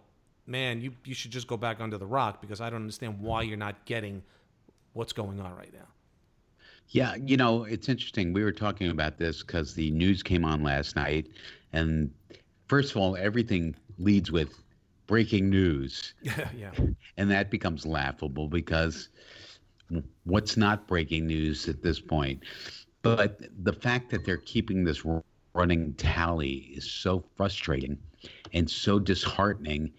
man 0.47 0.81
you 0.81 0.93
you 1.05 1.15
should 1.15 1.31
just 1.31 1.47
go 1.47 1.57
back 1.57 1.81
under 1.81 1.99
the 1.99 2.07
rock 2.07 2.41
because 2.41 2.61
i 2.61 2.69
don't 2.71 2.83
understand 2.83 3.19
why 3.21 3.43
you're 3.43 3.57
not 3.57 3.85
getting 3.85 4.23
what's 4.93 5.13
going 5.13 5.41
on 5.41 5.55
right 5.57 5.73
now 5.73 5.87
Yeah, 6.91 7.17
you 7.17 7.37
know, 7.37 7.65
it's 7.65 7.89
interesting. 7.89 8.33
We 8.33 8.43
were 8.43 8.53
talking 8.53 8.89
about 8.91 9.19
this 9.19 9.43
because 9.43 9.75
the 9.75 9.91
news 9.91 10.23
came 10.23 10.45
on 10.45 10.63
last 10.63 10.97
night. 10.97 11.29
And 11.73 12.11
first 12.69 12.91
of 12.93 12.97
all, 12.97 13.15
everything 13.17 13.75
leads 13.99 14.33
with 14.33 14.51
breaking 15.07 15.51
news. 15.51 16.15
yeah 16.23 16.49
yeah 16.57 16.73
And 17.19 17.31
that 17.31 17.51
becomes 17.51 17.85
laughable 17.85 18.49
because 18.49 19.11
what's 20.25 20.57
not 20.57 20.87
breaking 20.87 21.27
news 21.27 21.69
at 21.69 21.83
this 21.83 22.01
point? 22.01 22.43
But 23.03 23.41
the 23.63 23.73
fact 23.73 24.11
that 24.11 24.25
they're 24.25 24.37
keeping 24.39 24.85
this 24.85 25.05
running 25.59 25.93
tally 25.95 26.71
is 26.77 26.89
so 26.89 27.25
frustrating 27.37 27.99
and 28.53 28.71
so 28.71 29.01
disheartening 29.01 29.91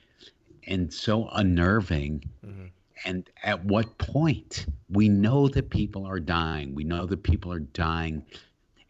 and 0.67 0.91
so 0.91 1.27
unnerving. 1.33 2.23
Mm-hmm. 2.45 2.67
And 3.05 3.29
at 3.43 3.63
what 3.65 3.97
point? 3.97 4.65
We 4.89 5.09
know 5.09 5.49
that 5.49 5.69
people 5.69 6.05
are 6.07 6.19
dying. 6.19 6.73
We 6.73 6.85
know 6.85 7.05
that 7.05 7.23
people 7.23 7.51
are 7.51 7.59
dying 7.59 8.23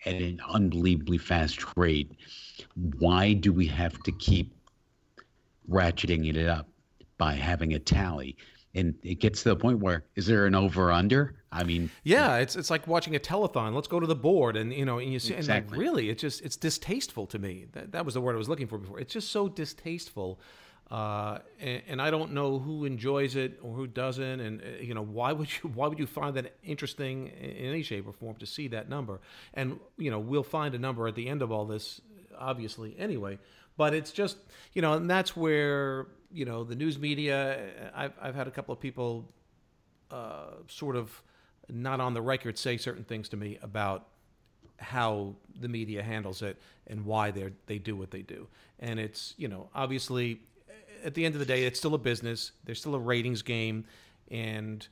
at 0.06 0.14
an 0.16 0.40
unbelievably 0.48 1.18
fast 1.18 1.76
rate. 1.76 2.12
Why 3.00 3.34
do 3.34 3.52
we 3.52 3.66
have 3.68 4.02
to 4.04 4.12
keep 4.12 4.54
ratcheting 5.70 6.30
it 6.30 6.48
up 6.48 6.68
by 7.18 7.34
having 7.34 7.74
a 7.74 7.80
tally? 7.80 8.38
And 8.76 8.94
it 9.04 9.16
gets 9.16 9.42
to 9.44 9.50
the 9.50 9.56
point 9.56 9.80
where 9.80 10.06
is 10.16 10.28
there 10.28 10.46
an 10.46 10.54
over 10.54 10.92
under? 10.92 11.39
I 11.52 11.64
mean, 11.64 11.90
yeah 12.04 12.38
it's 12.38 12.56
it's 12.56 12.70
like 12.70 12.88
watching 12.88 13.16
a 13.16 13.20
telethon 13.20 13.74
let's 13.74 13.88
go 13.88 14.00
to 14.00 14.08
the 14.08 14.16
board 14.16 14.56
and 14.56 14.72
you 14.72 14.86
know 14.86 15.00
and 15.00 15.12
you 15.12 15.20
see 15.20 15.34
and 15.34 15.48
like 15.48 15.72
really 15.72 16.10
it's 16.10 16.22
just 16.22 16.42
it's 16.42 16.56
distasteful 16.56 17.26
to 17.28 17.40
me 17.40 17.66
that, 17.72 17.92
that 17.94 18.06
was 18.06 18.14
the 18.14 18.22
word 18.22 18.36
i 18.36 18.38
was 18.38 18.48
looking 18.48 18.68
for 18.68 18.78
before 18.78 19.00
it's 19.00 19.14
just 19.14 19.32
so 19.32 19.48
distasteful 19.48 20.40
uh, 20.92 21.38
and, 21.60 21.84
and 21.88 22.02
I 22.02 22.10
don't 22.10 22.34
know 22.34 22.58
who 22.58 22.86
enjoys 22.86 23.36
it 23.36 23.60
or 23.62 23.76
who 23.76 23.86
doesn't, 23.86 24.40
and 24.40 24.62
uh, 24.62 24.66
you 24.82 24.96
know 24.96 25.04
why 25.04 25.32
would 25.32 25.50
you 25.52 25.70
why 25.74 25.88
would 25.88 26.00
you 26.00 26.08
find 26.08 26.36
that 26.36 26.56
interesting 26.64 27.28
in 27.28 27.50
in 27.52 27.66
any 27.70 27.84
shape 27.84 28.08
or 28.08 28.14
form 28.14 28.36
to 28.38 28.48
see 28.48 28.68
that 28.70 28.90
number? 28.90 29.20
And 29.54 29.80
you 29.98 30.10
know 30.10 30.20
we'll 30.20 30.44
find 30.44 30.74
a 30.74 30.80
number 30.80 31.08
at 31.08 31.14
the 31.14 31.28
end 31.28 31.44
of 31.44 31.52
all 31.52 31.66
this, 31.66 32.02
obviously 32.38 32.96
anyway. 32.98 33.38
But 33.78 33.94
it's 33.94 34.12
just 34.12 34.38
you 34.74 34.82
know, 34.82 34.94
and 34.94 35.08
that's 35.08 35.38
where 35.38 36.08
you 36.32 36.46
know 36.46 36.64
the 36.64 36.76
news 36.76 36.98
media. 36.98 37.92
I've 37.94 38.14
I've 38.20 38.36
had 38.36 38.48
a 38.48 38.52
couple 38.52 38.74
of 38.74 38.80
people 38.80 39.32
uh, 40.10 40.54
sort 40.68 40.96
of 40.96 41.22
not 41.70 42.00
on 42.00 42.14
the 42.14 42.22
record 42.22 42.58
say 42.58 42.78
certain 42.78 43.04
things 43.04 43.30
to 43.30 43.38
me 43.38 43.58
about 43.62 44.08
how 44.78 45.36
the 45.60 45.68
media 45.68 46.02
handles 46.02 46.42
it 46.42 46.58
and 46.88 47.06
why 47.06 47.32
they 47.32 47.52
they 47.68 47.78
do 47.78 47.96
what 47.96 48.12
they 48.12 48.22
do. 48.22 48.48
And 48.80 49.00
it's 49.00 49.34
you 49.38 49.48
know 49.48 49.70
obviously 49.76 50.42
at 51.04 51.14
the 51.14 51.26
end 51.26 51.36
of 51.36 51.40
the 51.40 51.46
day 51.46 51.64
it's 51.64 51.80
still 51.80 51.96
a 51.96 52.00
business. 52.00 52.52
There's 52.64 52.80
still 52.80 52.96
a 52.96 53.00
ratings 53.00 53.42
game, 53.42 53.86
and 54.32 54.88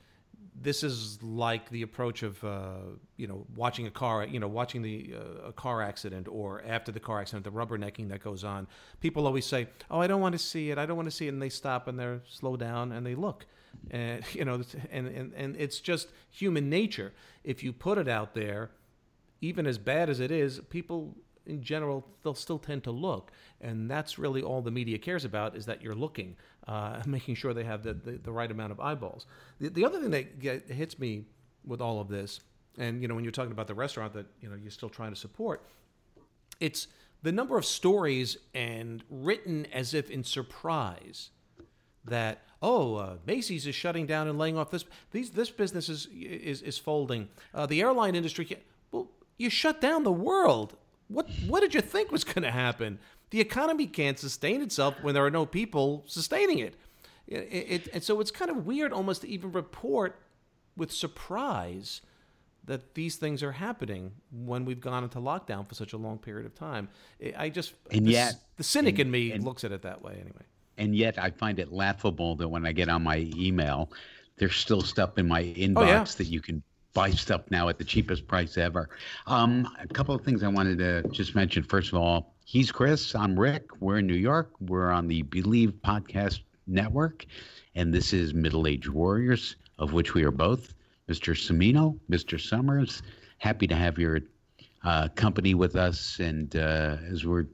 this 0.56 0.84
is 0.84 1.22
like 1.22 1.70
the 1.70 1.82
approach 1.82 2.24
of 2.24 2.44
uh, 2.44 2.76
you 3.16 3.28
know 3.28 3.46
watching 3.56 3.88
a 3.88 3.92
car 3.92 4.26
you 4.26 4.40
know 4.40 4.48
watching 4.48 4.82
the 4.82 5.14
uh, 5.16 5.50
a 5.50 5.54
car 5.54 5.82
accident 5.82 6.28
or 6.28 6.64
after 6.66 6.92
the 6.92 7.00
car 7.00 7.22
accident 7.22 7.44
the 7.44 7.52
rubbernecking 7.52 8.10
that 8.10 8.24
goes 8.24 8.44
on. 8.44 8.68
People 9.00 9.26
always 9.26 9.46
say, 9.46 9.68
"Oh, 9.90 10.00
I 10.00 10.08
don't 10.08 10.22
want 10.22 10.34
to 10.34 10.40
see 10.40 10.72
it. 10.72 10.78
I 10.78 10.86
don't 10.86 10.98
want 10.98 11.08
to 11.08 11.16
see 11.16 11.28
it," 11.28 11.34
and 11.34 11.42
they 11.42 11.50
stop 11.50 11.88
and 11.88 12.00
they 12.00 12.20
slow 12.28 12.58
down 12.58 12.92
and 12.92 13.06
they 13.06 13.16
look 13.16 13.46
and 13.92 14.24
you 14.34 14.46
know 14.46 14.62
and, 14.92 15.08
and 15.08 15.34
and 15.36 15.56
it's 15.58 15.80
just 15.80 16.10
human 16.30 16.70
nature 16.70 17.14
if 17.44 17.64
you 17.64 17.72
put 17.74 17.98
it 17.98 18.08
out 18.08 18.34
there 18.34 18.72
even 19.42 19.68
as 19.68 19.78
bad 19.78 20.10
as 20.10 20.20
it 20.20 20.32
is 20.32 20.60
people 20.70 21.16
in 21.48 21.64
general 21.64 22.06
they'll 22.24 22.36
still 22.36 22.60
tend 22.60 22.84
to 22.84 22.92
look. 22.92 23.32
And 23.60 23.90
that's 23.90 24.20
really 24.20 24.42
all 24.42 24.62
the 24.62 24.72
media 24.72 24.98
cares 24.98 25.26
about 25.26 25.56
is 25.56 25.66
that 25.66 25.82
you're 25.82 25.96
looking 25.96 26.36
uh, 26.68 27.02
making 27.08 27.36
sure 27.36 27.54
they 27.54 27.64
have 27.64 27.84
the, 27.84 27.94
the, 27.94 28.12
the 28.12 28.32
right 28.32 28.52
amount 28.52 28.72
of 28.72 28.80
eyeballs. 28.80 29.26
The, 29.60 29.70
the 29.70 29.86
other 29.86 30.00
thing 30.00 30.12
that 30.12 30.40
get, 30.40 30.70
hits 30.70 31.00
me 31.00 31.26
with 31.66 31.82
all 31.82 32.00
of 32.00 32.08
this 32.08 32.40
and 32.78 33.02
you 33.02 33.08
know 33.08 33.16
when 33.16 33.24
you're 33.24 33.32
talking 33.32 33.52
about 33.52 33.68
the 33.68 33.74
restaurant 33.74 34.14
that 34.14 34.26
you 34.42 34.50
know 34.50 34.56
you're 34.56 34.72
still 34.72 34.90
trying 34.90 35.10
to 35.10 35.20
support 35.20 35.64
it's 36.60 36.88
the 37.24 37.32
number 37.32 37.58
of 37.58 37.66
stories 37.66 38.38
and 38.54 39.04
written 39.10 39.66
as 39.74 39.94
if 39.94 40.10
in 40.10 40.24
surprise 40.24 41.30
that 42.06 42.44
oh 42.62 42.96
uh, 42.96 43.16
Macy's 43.26 43.68
is 43.68 43.76
shutting 43.76 44.06
down 44.06 44.28
and 44.28 44.38
laying 44.38 44.58
off 44.58 44.72
this 44.72 44.86
these 45.12 45.32
this 45.32 45.50
business 45.50 45.90
is 45.90 46.08
is, 46.14 46.62
is 46.62 46.78
folding. 46.78 47.28
Uh, 47.54 47.66
the 47.66 47.82
airline 47.82 48.16
industry 48.16 48.48
well 48.92 49.10
you 49.38 49.50
shut 49.50 49.82
down 49.82 50.04
the 50.04 50.12
world 50.12 50.78
what 51.08 51.30
what 51.48 51.62
did 51.62 51.74
you 51.74 51.82
think 51.82 52.12
was 52.12 52.24
going 52.24 52.44
to 52.44 52.52
happen? 52.52 53.00
The 53.30 53.42
economy 53.42 53.88
can't 53.88 54.18
sustain 54.18 54.62
itself 54.62 54.96
when 55.02 55.14
there 55.14 55.26
are 55.26 55.32
no 55.32 55.46
people 55.46 56.04
sustaining 56.08 56.60
it. 56.60 56.76
It, 57.28 57.36
it. 57.36 57.88
And 57.94 58.04
so 58.04 58.22
it's 58.22 58.32
kind 58.32 58.50
of 58.50 58.66
weird 58.66 58.94
almost 58.94 59.22
to 59.22 59.30
even 59.30 59.52
report 59.52 60.20
with 60.78 60.92
surprise 60.92 62.02
that 62.66 62.94
these 62.94 63.16
things 63.16 63.42
are 63.44 63.54
happening 63.54 64.12
when 64.32 64.66
we've 64.66 64.80
gone 64.80 65.04
into 65.04 65.20
lockdown 65.20 65.68
for 65.68 65.76
such 65.76 65.94
a 65.94 65.98
long 65.98 66.18
period 66.18 66.46
of 66.46 66.54
time. 66.54 66.90
I 67.38 67.50
just 67.50 67.74
and 67.92 68.06
the, 68.06 68.12
yet 68.12 68.36
the 68.58 68.64
cynic 68.64 68.94
and, 68.94 69.02
in 69.02 69.12
me 69.12 69.32
and, 69.32 69.44
looks 69.44 69.64
at 69.64 69.72
it 69.72 69.82
that 69.82 70.02
way 70.02 70.14
anyway. 70.14 70.44
And 70.78 70.96
yet 70.96 71.18
I 71.18 71.32
find 71.32 71.60
it 71.60 71.72
laughable 71.72 72.36
that 72.36 72.48
when 72.48 72.66
I 72.66 72.72
get 72.72 72.88
on 72.88 73.04
my 73.04 73.30
email, 73.36 73.92
there's 74.38 74.56
still 74.56 74.82
stuff 74.82 75.18
in 75.18 75.28
my 75.28 75.44
inbox 75.44 75.78
oh, 75.78 75.86
yeah. 75.86 76.04
that 76.04 76.28
you 76.28 76.42
can 76.42 76.62
buy 76.98 77.12
stuff 77.12 77.42
now 77.52 77.70
at 77.70 77.78
the 77.78 77.84
cheapest 77.84 78.28
price 78.28 78.58
ever. 78.58 78.90
Um, 79.28 79.72
a 79.80 79.86
couple 79.86 80.16
of 80.16 80.26
things 80.26 80.42
I 80.42 80.48
wanted 80.48 80.80
to 80.80 81.04
just 81.10 81.36
mention. 81.36 81.62
First 81.62 81.90
of 81.90 82.00
all, 82.00 82.34
he's 82.44 82.72
Chris. 82.72 83.14
I'm 83.14 83.40
Rick. 83.40 83.70
We're 83.80 84.00
in 84.00 84.08
New 84.08 84.16
York. 84.16 84.50
We're 84.62 84.90
on 84.90 85.08
the 85.08 85.22
Bleav 85.22 85.74
Podcast 85.74 86.40
Network, 86.66 87.28
and 87.76 87.94
this 87.94 88.14
is 88.14 88.34
Middle 88.34 88.66
Age 88.66 88.90
Warriors, 88.90 89.58
of 89.78 89.94
which 89.94 90.16
we 90.16 90.24
are 90.24 90.32
both. 90.32 90.74
Mr. 91.08 91.36
Cimino, 91.36 92.00
Mr. 92.10 92.42
Summers, 92.42 93.04
happy 93.38 93.68
to 93.68 93.76
have 93.76 94.00
your 94.00 94.22
uh, 94.84 95.08
company 95.10 95.54
with 95.54 95.76
us. 95.76 96.18
And 96.18 96.56
uh, 96.56 96.98
as 97.12 97.28
we're 97.28 97.46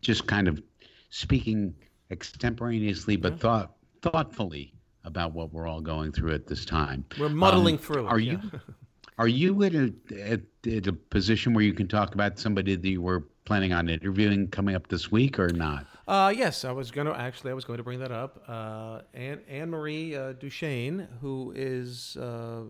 just 0.00 0.26
kind 0.26 0.48
of 0.48 0.62
speaking 1.10 1.74
extemporaneously, 2.10 3.16
but 3.16 3.38
thought 3.40 3.76
thoughtfully 4.00 4.72
about 5.04 5.34
what 5.34 5.52
we're 5.52 5.66
all 5.66 5.82
going 5.82 6.12
through 6.12 6.32
at 6.32 6.46
this 6.46 6.64
time. 6.64 7.04
We're 7.20 7.28
muddling 7.28 7.74
um, 7.74 7.80
through 7.82 8.06
it. 8.06 8.10
Are 8.10 8.18
you 8.18 8.40
are 9.18 9.28
you 9.28 9.62
at 9.62 9.74
a 9.74 9.92
at, 10.20 10.40
at, 10.66 10.86
a 10.86 10.92
position 10.92 11.54
where 11.54 11.64
you 11.64 11.72
can 11.72 11.88
talk 11.88 12.14
about 12.14 12.38
somebody 12.38 12.76
that 12.76 12.88
you 12.88 13.00
were 13.00 13.24
planning 13.44 13.72
on 13.72 13.88
interviewing 13.88 14.48
coming 14.48 14.74
up 14.74 14.88
this 14.88 15.10
week 15.10 15.38
or 15.38 15.48
not? 15.48 15.86
Uh, 16.06 16.32
yes, 16.36 16.64
I 16.64 16.72
was 16.72 16.90
going 16.90 17.06
to 17.06 17.18
actually 17.18 17.50
I 17.50 17.54
was 17.54 17.64
going 17.64 17.78
to 17.78 17.82
bring 17.82 18.00
that 18.00 18.12
up. 18.12 18.42
Uh, 18.46 19.00
Anne 19.14 19.70
Marie 19.70 20.14
uh, 20.14 20.32
Duchesne, 20.32 21.08
who 21.20 21.52
is 21.56 22.16
uh, 22.16 22.62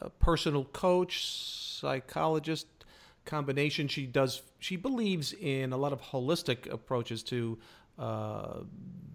a 0.00 0.10
personal 0.10 0.64
coach, 0.64 1.26
psychologist 1.26 2.66
combination. 3.24 3.88
She 3.88 4.06
does. 4.06 4.42
She 4.58 4.76
believes 4.76 5.32
in 5.32 5.72
a 5.72 5.76
lot 5.76 5.92
of 5.92 6.00
holistic 6.00 6.70
approaches 6.70 7.22
to 7.24 7.58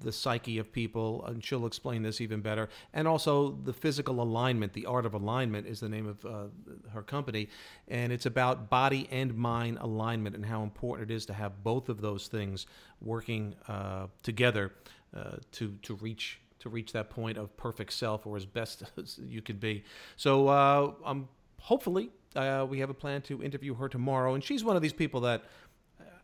the 0.03 0.11
psyche 0.11 0.57
of 0.57 0.71
people, 0.71 1.25
and 1.25 1.43
she'll 1.43 1.65
explain 1.65 2.03
this 2.03 2.21
even 2.21 2.41
better. 2.41 2.69
And 2.93 3.07
also 3.07 3.51
the 3.63 3.73
physical 3.73 4.21
alignment, 4.21 4.73
the 4.73 4.85
art 4.85 5.05
of 5.05 5.13
alignment 5.13 5.67
is 5.67 5.79
the 5.79 5.89
name 5.89 6.07
of 6.07 6.25
uh, 6.25 6.47
her 6.93 7.01
company, 7.01 7.49
and 7.87 8.11
it's 8.11 8.25
about 8.25 8.69
body 8.69 9.07
and 9.11 9.35
mind 9.35 9.77
alignment 9.79 10.35
and 10.35 10.45
how 10.45 10.63
important 10.63 11.09
it 11.11 11.13
is 11.13 11.25
to 11.27 11.33
have 11.33 11.63
both 11.63 11.89
of 11.89 12.01
those 12.01 12.27
things 12.27 12.65
working 13.01 13.55
uh, 13.67 14.07
together 14.23 14.71
uh, 15.15 15.37
to 15.51 15.75
to 15.81 15.95
reach 15.95 16.39
to 16.59 16.69
reach 16.69 16.93
that 16.93 17.09
point 17.09 17.37
of 17.37 17.55
perfect 17.57 17.91
self 17.91 18.27
or 18.27 18.37
as 18.37 18.45
best 18.45 18.83
as 18.97 19.19
you 19.25 19.41
can 19.41 19.57
be. 19.57 19.83
So 20.15 20.47
uh, 20.47 20.91
I'm 21.05 21.27
hopefully 21.59 22.09
uh, 22.35 22.65
we 22.69 22.79
have 22.79 22.89
a 22.89 22.93
plan 22.93 23.21
to 23.23 23.43
interview 23.43 23.73
her 23.75 23.89
tomorrow, 23.89 24.33
and 24.33 24.43
she's 24.43 24.63
one 24.63 24.75
of 24.75 24.81
these 24.81 24.93
people 24.93 25.21
that 25.21 25.43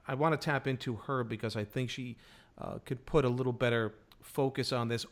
I 0.08 0.14
want 0.14 0.40
to 0.40 0.44
tap 0.44 0.68
into 0.68 0.96
her 0.96 1.26
because 1.26 1.58
I 1.58 1.66
think 1.66 1.90
she 1.90 2.16
uh, 2.60 2.80
could 2.86 3.06
put 3.06 3.26
a 3.26 3.30
little 3.30 3.54
better 3.54 3.96
focus 4.22 4.72
on 4.72 4.88
this 4.88 5.06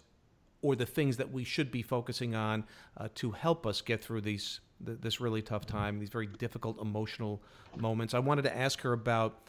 or 0.61 0.75
the 0.75 0.85
things 0.85 1.17
that 1.17 1.31
we 1.31 1.43
should 1.43 1.71
be 1.71 1.81
focusing 1.81 2.33
on 2.33 2.63
uh, 2.97 3.07
to 3.15 3.31
help 3.31 3.67
us 3.67 3.81
get 3.81 4.03
through 4.03 4.21
these 4.21 4.61
th- 4.83 4.97
this 4.99 5.21
really 5.21 5.41
tough 5.41 5.65
time, 5.65 5.99
these 5.99 6.09
very 6.09 6.25
difficult 6.25 6.81
emotional 6.81 7.41
moments. 7.77 8.13
I 8.13 8.19
wanted 8.19 8.43
to 8.43 8.57
ask 8.57 8.81
her 8.81 8.93
about 8.93 9.47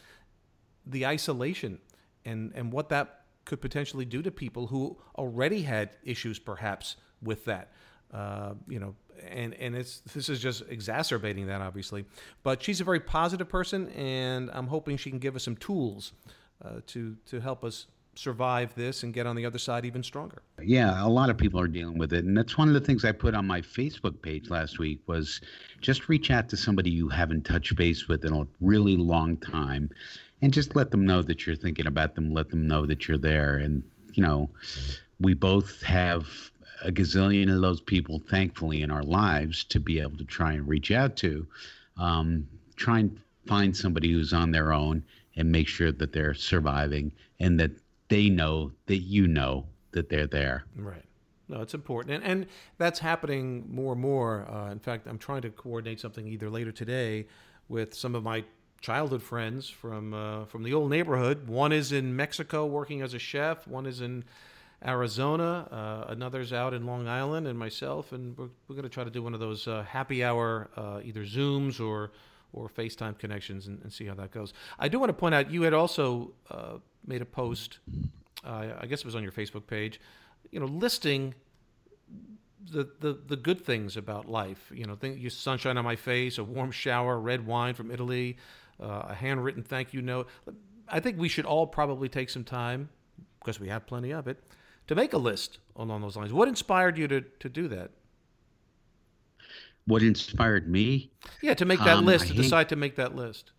the 0.85 1.07
isolation 1.07 1.79
and 2.25 2.53
and 2.55 2.73
what 2.73 2.91
that 2.91 3.23
could 3.45 3.61
potentially 3.61 4.05
do 4.05 4.23
to 4.23 4.31
people 4.31 4.67
who 4.67 4.99
already 5.17 5.63
had 5.63 5.91
issues, 6.03 6.39
perhaps 6.39 6.97
with 7.23 7.45
that. 7.47 7.73
Uh, 8.13 8.55
you 8.69 8.79
know, 8.79 8.95
and 9.29 9.55
and 9.55 9.75
it's 9.75 10.01
this 10.13 10.29
is 10.29 10.41
just 10.41 10.65
exacerbating 10.69 11.47
that, 11.47 11.61
obviously. 11.61 12.05
But 12.43 12.63
she's 12.63 12.81
a 12.81 12.85
very 12.85 13.01
positive 13.01 13.49
person, 13.49 13.89
and 13.91 14.51
I'm 14.53 14.67
hoping 14.67 14.97
she 14.97 15.11
can 15.11 15.19
give 15.19 15.35
us 15.35 15.45
some 15.45 15.57
tools 15.57 16.13
uh, 16.65 16.81
to 16.89 17.17
to 17.27 17.41
help 17.41 17.65
us 17.65 17.87
survive 18.19 18.75
this 18.75 19.03
and 19.03 19.13
get 19.13 19.27
on 19.27 19.37
the 19.37 19.45
other 19.45 19.59
side 19.59 19.85
even 19.85 20.03
stronger. 20.03 20.43
Yeah, 20.63 21.05
a 21.05 21.09
lot 21.09 21.29
of 21.29 21.37
people 21.37 21.61
are 21.61 21.69
dealing 21.69 21.99
with 21.99 22.13
it, 22.13 22.25
and 22.25 22.37
that's 22.37 22.57
one 22.57 22.69
of 22.69 22.75
the 22.75 22.81
things 22.81 23.05
I 23.05 23.13
put 23.13 23.35
on 23.35 23.47
my 23.47 23.61
Facebook 23.61 24.21
page 24.23 24.49
last 24.49 24.79
week 24.79 25.01
was 25.07 25.41
just 25.81 26.09
reach 26.09 26.31
out 26.31 26.49
to 26.49 26.57
somebody 26.57 26.91
you 26.91 27.09
haven't 27.09 27.45
touched 27.45 27.77
base 27.77 28.09
with 28.09 28.25
in 28.25 28.33
a 28.33 28.47
really 28.61 28.97
long 28.97 29.37
time, 29.37 29.91
and 30.43 30.53
just 30.53 30.75
let 30.75 30.91
them 30.91 31.05
know 31.05 31.23
that 31.23 31.47
you're 31.47 31.57
thinking 31.57 31.87
about 31.87 32.15
them. 32.15 32.33
Let 32.33 32.49
them 32.49 32.67
know 32.67 32.87
that 32.87 33.07
you're 33.07 33.19
there, 33.19 33.57
and 33.59 33.83
you 34.15 34.23
know, 34.23 34.49
we 35.21 35.35
both 35.35 35.83
have 35.83 36.27
a 36.83 36.91
gazillion 36.91 37.55
of 37.55 37.61
those 37.61 37.81
people, 37.81 38.23
thankfully, 38.31 38.83
in 38.83 38.91
our 38.91 39.03
lives 39.03 39.65
to 39.65 39.81
be 39.81 40.01
able 40.01 40.17
to 40.17 40.25
try 40.25 40.53
and 40.53 40.67
reach 40.67 40.91
out 40.91 41.17
to. 41.17 41.47
Um, 41.99 42.47
try 42.77 42.99
and 43.01 43.19
find 43.47 43.75
somebody 43.75 44.13
who's 44.13 44.33
on 44.33 44.51
their 44.51 44.73
own 44.73 45.03
and 45.37 45.51
make 45.51 45.69
sure 45.69 45.93
that 45.93 46.13
they're 46.13 46.35
surviving 46.35 47.13
and 47.41 47.59
that 47.61 47.73
they 48.09 48.29
know 48.29 48.73
that 48.87 48.99
you 48.99 49.27
know 49.27 49.67
that 49.93 50.09
they're 50.09 50.27
there. 50.27 50.65
Right. 50.77 51.05
No, 51.49 51.61
it's 51.61 51.75
important, 51.75 52.17
and 52.17 52.25
and 52.25 52.47
that's 52.77 52.99
happening 52.99 53.65
more 53.69 53.93
and 53.93 54.01
more. 54.01 54.49
Uh, 54.51 54.71
in 54.73 54.81
fact, 54.81 55.07
I'm 55.07 55.19
trying 55.19 55.43
to 55.43 55.51
coordinate 55.51 56.01
something 56.01 56.27
either 56.27 56.51
later 56.51 56.73
today 56.73 57.27
with 57.69 57.95
some 57.95 58.17
of 58.17 58.25
my 58.25 58.45
childhood 58.81 59.23
friends 59.23 59.69
from 59.69 60.13
uh, 60.13 60.45
from 60.47 60.65
the 60.65 60.75
old 60.75 60.91
neighborhood. 60.91 61.47
One 61.47 61.73
is 61.73 61.93
in 61.93 62.17
Mexico 62.17 62.67
working 62.67 63.01
as 63.01 63.15
a 63.15 63.19
chef. 63.21 63.67
One 63.69 63.87
is 63.87 64.01
in 64.01 64.25
Arizona. 64.85 65.69
Uh, 65.71 66.13
another's 66.13 66.53
out 66.53 66.75
in 66.75 66.85
Long 66.85 67.09
Island, 67.09 67.47
and 67.47 67.59
myself. 67.59 68.13
And 68.13 68.37
we're, 68.37 68.49
we're 68.69 68.75
going 68.75 68.83
to 68.83 68.89
try 68.89 69.05
to 69.05 69.11
do 69.11 69.23
one 69.23 69.35
of 69.35 69.41
those 69.41 69.67
uh, 69.67 69.85
happy 69.89 70.25
hour, 70.25 70.69
uh, 70.77 71.01
either 71.03 71.25
Zooms 71.25 71.81
or 71.81 72.11
or 72.57 72.69
FaceTime 72.69 73.19
connections 73.19 73.67
and, 73.67 73.81
and, 73.83 73.93
see 73.93 74.07
how 74.07 74.15
that 74.15 74.31
goes. 74.31 74.55
I 74.79 74.89
do 74.89 74.99
want 74.99 75.11
to 75.11 75.15
point 75.15 75.35
out 75.35 75.51
you 75.51 75.63
had 75.63 75.75
also 75.75 76.33
uh, 76.51 76.79
made 77.07 77.23
a 77.23 77.27
post, 77.27 77.79
uh, 78.45 78.69
I 78.81 78.87
guess 78.87 79.01
it 79.01 79.05
was 79.05 79.15
on 79.15 79.23
your 79.23 79.33
Facebook 79.33 79.67
page, 79.67 80.01
you 80.51 80.59
know, 80.59 80.67
listing 80.67 81.35
the, 82.71 82.89
the, 83.01 83.19
the 83.27 83.37
good 83.37 83.61
things 83.61 83.97
about 83.97 84.29
life. 84.29 84.73
You 84.75 84.87
know, 84.87 84.97
think, 84.97 85.21
you 85.21 85.31
sunshine 85.31 85.77
on 85.77 85.85
my 85.85 85.97
face, 85.97 86.39
a 86.39 86.45
warm 86.45 86.73
shower, 86.73 87.21
red 87.21 87.47
wine 87.47 87.75
from 87.75 87.91
Italy, 87.91 88.39
uh, 88.83 89.05
a 89.09 89.15
handwritten 89.15 89.63
thank 89.63 89.93
you 89.93 90.03
note. 90.03 90.29
I 90.89 91.01
think 91.01 91.19
we 91.19 91.29
should 91.29 91.45
all 91.45 91.67
probably 91.67 92.09
take 92.09 92.31
some 92.31 92.45
time, 92.45 92.89
because 93.41 93.61
we 93.61 93.69
have 93.69 93.87
plenty 93.87 94.13
of 94.13 94.27
it, 94.29 94.43
to 94.89 94.95
make 94.95 95.13
a 95.13 95.19
list 95.19 95.59
along 95.77 96.01
those 96.01 96.17
lines. 96.17 96.33
What 96.33 96.49
inspired 96.49 96.97
you 96.97 97.07
to, 97.09 97.21
to 97.21 97.49
do 97.49 97.69
that? 97.69 97.91
What 99.87 100.03
inspired 100.03 100.69
me? 100.69 101.11
Yeah, 101.43 101.55
to 101.55 101.65
make 101.65 101.79
that 101.81 101.99
um, 101.99 102.07
list, 102.07 102.29
to 102.29 102.35
decide 102.35 102.69
to 102.71 102.77
make 102.77 102.97
that 102.97 103.15
list. 103.15 103.53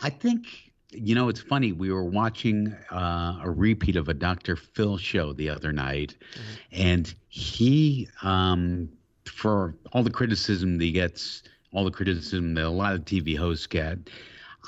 I 0.00 0.10
think 0.10 0.46
you 0.90 1.14
know 1.14 1.28
it's 1.28 1.40
funny. 1.40 1.72
We 1.72 1.92
were 1.92 2.04
watching 2.04 2.74
uh, 2.90 3.40
a 3.42 3.50
repeat 3.50 3.96
of 3.96 4.08
a 4.08 4.14
Dr. 4.14 4.56
Phil 4.56 4.96
show 4.96 5.32
the 5.32 5.50
other 5.50 5.72
night, 5.72 6.16
mm-hmm. 6.34 6.52
and 6.72 7.14
he, 7.28 8.08
um, 8.22 8.88
for 9.26 9.74
all 9.92 10.02
the 10.02 10.10
criticism 10.10 10.78
that 10.78 10.84
he 10.84 10.92
gets, 10.92 11.42
all 11.72 11.84
the 11.84 11.90
criticism 11.90 12.54
that 12.54 12.64
a 12.64 12.70
lot 12.70 12.94
of 12.94 13.04
TV 13.04 13.36
hosts 13.36 13.66
get. 13.66 13.98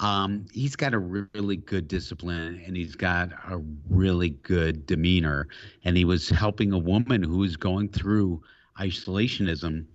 Um, 0.02 0.44
he's 0.52 0.76
got 0.76 0.92
a 0.92 0.98
really 0.98 1.56
good 1.56 1.88
discipline 1.88 2.62
and 2.66 2.76
he's 2.76 2.94
got 2.94 3.30
a 3.48 3.62
really 3.88 4.30
good 4.30 4.84
demeanor. 4.84 5.48
And 5.84 5.96
he 5.96 6.04
was 6.04 6.28
helping 6.28 6.72
a 6.72 6.78
woman 6.78 7.22
who 7.22 7.38
was 7.38 7.56
going 7.56 7.88
through 7.88 8.42
isolationism 8.78 9.86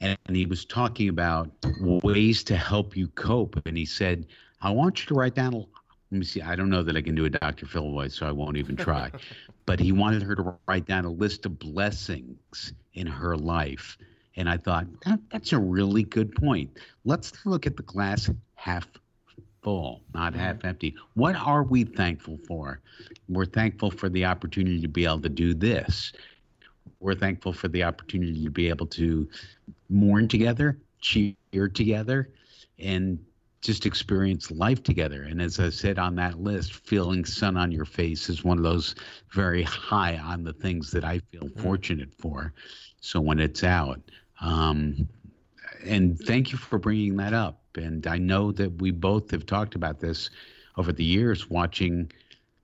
and 0.00 0.18
he 0.28 0.46
was 0.46 0.64
talking 0.64 1.08
about 1.08 1.50
ways 1.80 2.42
to 2.44 2.56
help 2.56 2.96
you 2.96 3.08
cope. 3.08 3.60
And 3.66 3.76
he 3.76 3.84
said, 3.84 4.26
I 4.62 4.70
want 4.70 5.00
you 5.00 5.06
to 5.08 5.14
write 5.14 5.34
down. 5.34 5.52
Let 5.52 5.66
me 6.18 6.24
see. 6.24 6.42
I 6.42 6.56
don't 6.56 6.70
know 6.70 6.82
that 6.82 6.96
I 6.96 7.02
can 7.02 7.14
do 7.14 7.26
a 7.26 7.30
Dr. 7.30 7.66
Phil 7.66 7.90
voice, 7.90 8.14
so 8.14 8.26
I 8.26 8.32
won't 8.32 8.56
even 8.56 8.76
try. 8.88 9.10
but 9.66 9.78
he 9.78 9.92
wanted 9.92 10.22
her 10.22 10.34
to 10.34 10.54
write 10.66 10.86
down 10.86 11.04
a 11.04 11.10
list 11.10 11.46
of 11.46 11.58
blessings 11.58 12.72
in 12.94 13.06
her 13.06 13.36
life. 13.36 13.98
And 14.36 14.48
I 14.48 14.56
thought, 14.56 14.86
that, 15.04 15.20
that's 15.30 15.52
a 15.52 15.58
really 15.58 16.02
good 16.02 16.34
point. 16.34 16.70
Let's 17.04 17.32
look 17.44 17.66
at 17.66 17.76
the 17.76 17.82
glass 17.82 18.30
half 18.54 18.88
full, 19.62 20.00
not 20.14 20.34
half 20.34 20.56
mm-hmm. 20.56 20.68
empty. 20.68 20.94
What 21.14 21.36
are 21.36 21.62
we 21.62 21.84
thankful 21.84 22.38
for? 22.46 22.80
We're 23.28 23.44
thankful 23.44 23.90
for 23.90 24.08
the 24.08 24.24
opportunity 24.24 24.80
to 24.80 24.88
be 24.88 25.04
able 25.04 25.20
to 25.20 25.28
do 25.28 25.52
this. 25.52 26.12
We're 27.00 27.14
thankful 27.14 27.52
for 27.52 27.68
the 27.68 27.84
opportunity 27.84 28.42
to 28.44 28.50
be 28.50 28.68
able 28.68 28.86
to 28.86 29.28
mourn 29.90 30.28
together, 30.28 30.78
cheer 31.00 31.34
together, 31.52 32.30
and 32.78 33.18
just 33.60 33.84
experience 33.84 34.50
life 34.50 34.82
together. 34.82 35.24
And 35.24 35.42
as 35.42 35.60
I 35.60 35.68
said 35.68 35.98
on 35.98 36.14
that 36.16 36.40
list, 36.40 36.72
feeling 36.72 37.24
sun 37.24 37.56
on 37.58 37.70
your 37.70 37.84
face 37.84 38.30
is 38.30 38.42
one 38.42 38.56
of 38.56 38.64
those 38.64 38.94
very 39.32 39.62
high 39.64 40.16
on 40.16 40.44
the 40.44 40.54
things 40.54 40.90
that 40.92 41.04
I 41.04 41.18
feel 41.30 41.42
mm. 41.42 41.62
fortunate 41.62 42.14
for. 42.14 42.54
So 43.00 43.20
when 43.20 43.38
it's 43.38 43.62
out, 43.62 44.00
um, 44.40 45.08
and 45.84 46.18
thank 46.18 46.52
you 46.52 46.58
for 46.58 46.78
bringing 46.78 47.16
that 47.16 47.34
up 47.34 47.60
And 47.76 48.06
I 48.06 48.18
know 48.18 48.52
that 48.52 48.80
we 48.80 48.90
both 48.90 49.30
have 49.30 49.46
talked 49.46 49.74
about 49.74 50.00
this 50.00 50.30
over 50.76 50.92
the 50.92 51.04
years, 51.04 51.50
watching 51.50 52.10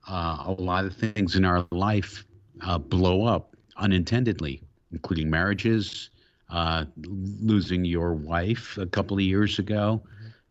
uh, 0.07 0.43
a 0.45 0.51
lot 0.51 0.85
of 0.85 0.95
things 0.95 1.35
in 1.35 1.45
our 1.45 1.65
life 1.71 2.25
uh, 2.61 2.77
blow 2.77 3.25
up 3.25 3.55
unintendedly, 3.77 4.61
including 4.91 5.29
marriages, 5.29 6.09
uh, 6.49 6.85
losing 7.05 7.85
your 7.85 8.13
wife 8.13 8.77
a 8.77 8.85
couple 8.85 9.17
of 9.17 9.23
years 9.23 9.59
ago 9.59 10.01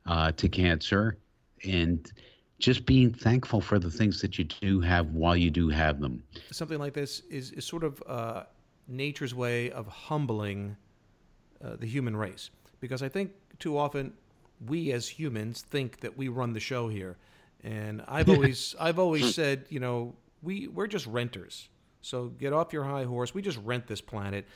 uh, 0.06 0.32
to 0.32 0.48
cancer, 0.48 1.16
and 1.64 2.12
just 2.58 2.86
being 2.86 3.12
thankful 3.12 3.60
for 3.60 3.78
the 3.78 3.90
things 3.90 4.20
that 4.20 4.38
you 4.38 4.44
do 4.44 4.80
have 4.80 5.10
while 5.10 5.36
you 5.36 5.50
do 5.50 5.68
have 5.68 6.00
them. 6.00 6.22
Something 6.50 6.78
like 6.78 6.94
this 6.94 7.22
is, 7.30 7.52
is 7.52 7.64
sort 7.64 7.84
of 7.84 8.02
uh, 8.06 8.44
nature's 8.88 9.34
way 9.34 9.70
of 9.70 9.86
humbling 9.86 10.76
uh, 11.64 11.76
the 11.76 11.86
human 11.86 12.16
race. 12.16 12.50
Because 12.80 13.02
I 13.02 13.08
think 13.08 13.32
too 13.58 13.76
often 13.76 14.12
we 14.66 14.92
as 14.92 15.08
humans 15.08 15.62
think 15.62 16.00
that 16.00 16.16
we 16.16 16.28
run 16.28 16.52
the 16.52 16.60
show 16.60 16.88
here. 16.88 17.16
And 17.62 18.02
I've 18.06 18.28
always 18.30 18.74
I've 18.80 18.98
always 18.98 19.34
said, 19.34 19.66
you 19.68 19.80
know, 19.80 20.14
we 20.42 20.68
we're 20.68 20.86
just 20.86 21.06
renters. 21.06 21.68
So 22.00 22.28
get 22.28 22.52
off 22.52 22.72
your 22.72 22.84
high 22.84 23.04
horse. 23.04 23.34
We 23.34 23.42
just 23.42 23.58
rent 23.64 23.86
this 23.86 24.00
planet. 24.00 24.46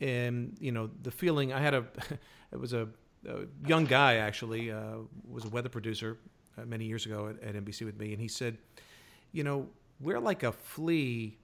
And 0.00 0.56
you 0.60 0.72
know, 0.72 0.90
the 1.02 1.10
feeling 1.10 1.52
I 1.52 1.60
had 1.60 1.74
a 1.74 1.84
it 2.52 2.58
was 2.58 2.72
a, 2.72 2.88
a 3.28 3.40
young 3.66 3.84
guy 3.84 4.16
actually 4.16 4.70
uh, 4.70 4.96
was 5.28 5.44
a 5.44 5.48
weather 5.48 5.68
producer 5.68 6.18
uh, 6.58 6.64
many 6.64 6.84
years 6.84 7.06
ago 7.06 7.28
at, 7.28 7.42
at 7.42 7.64
NBC 7.64 7.84
with 7.84 7.98
me, 7.98 8.12
and 8.12 8.20
he 8.20 8.28
said, 8.28 8.58
you 9.32 9.44
know, 9.44 9.68
we're 10.00 10.20
like 10.20 10.42
a 10.42 10.52
flea, 10.52 11.38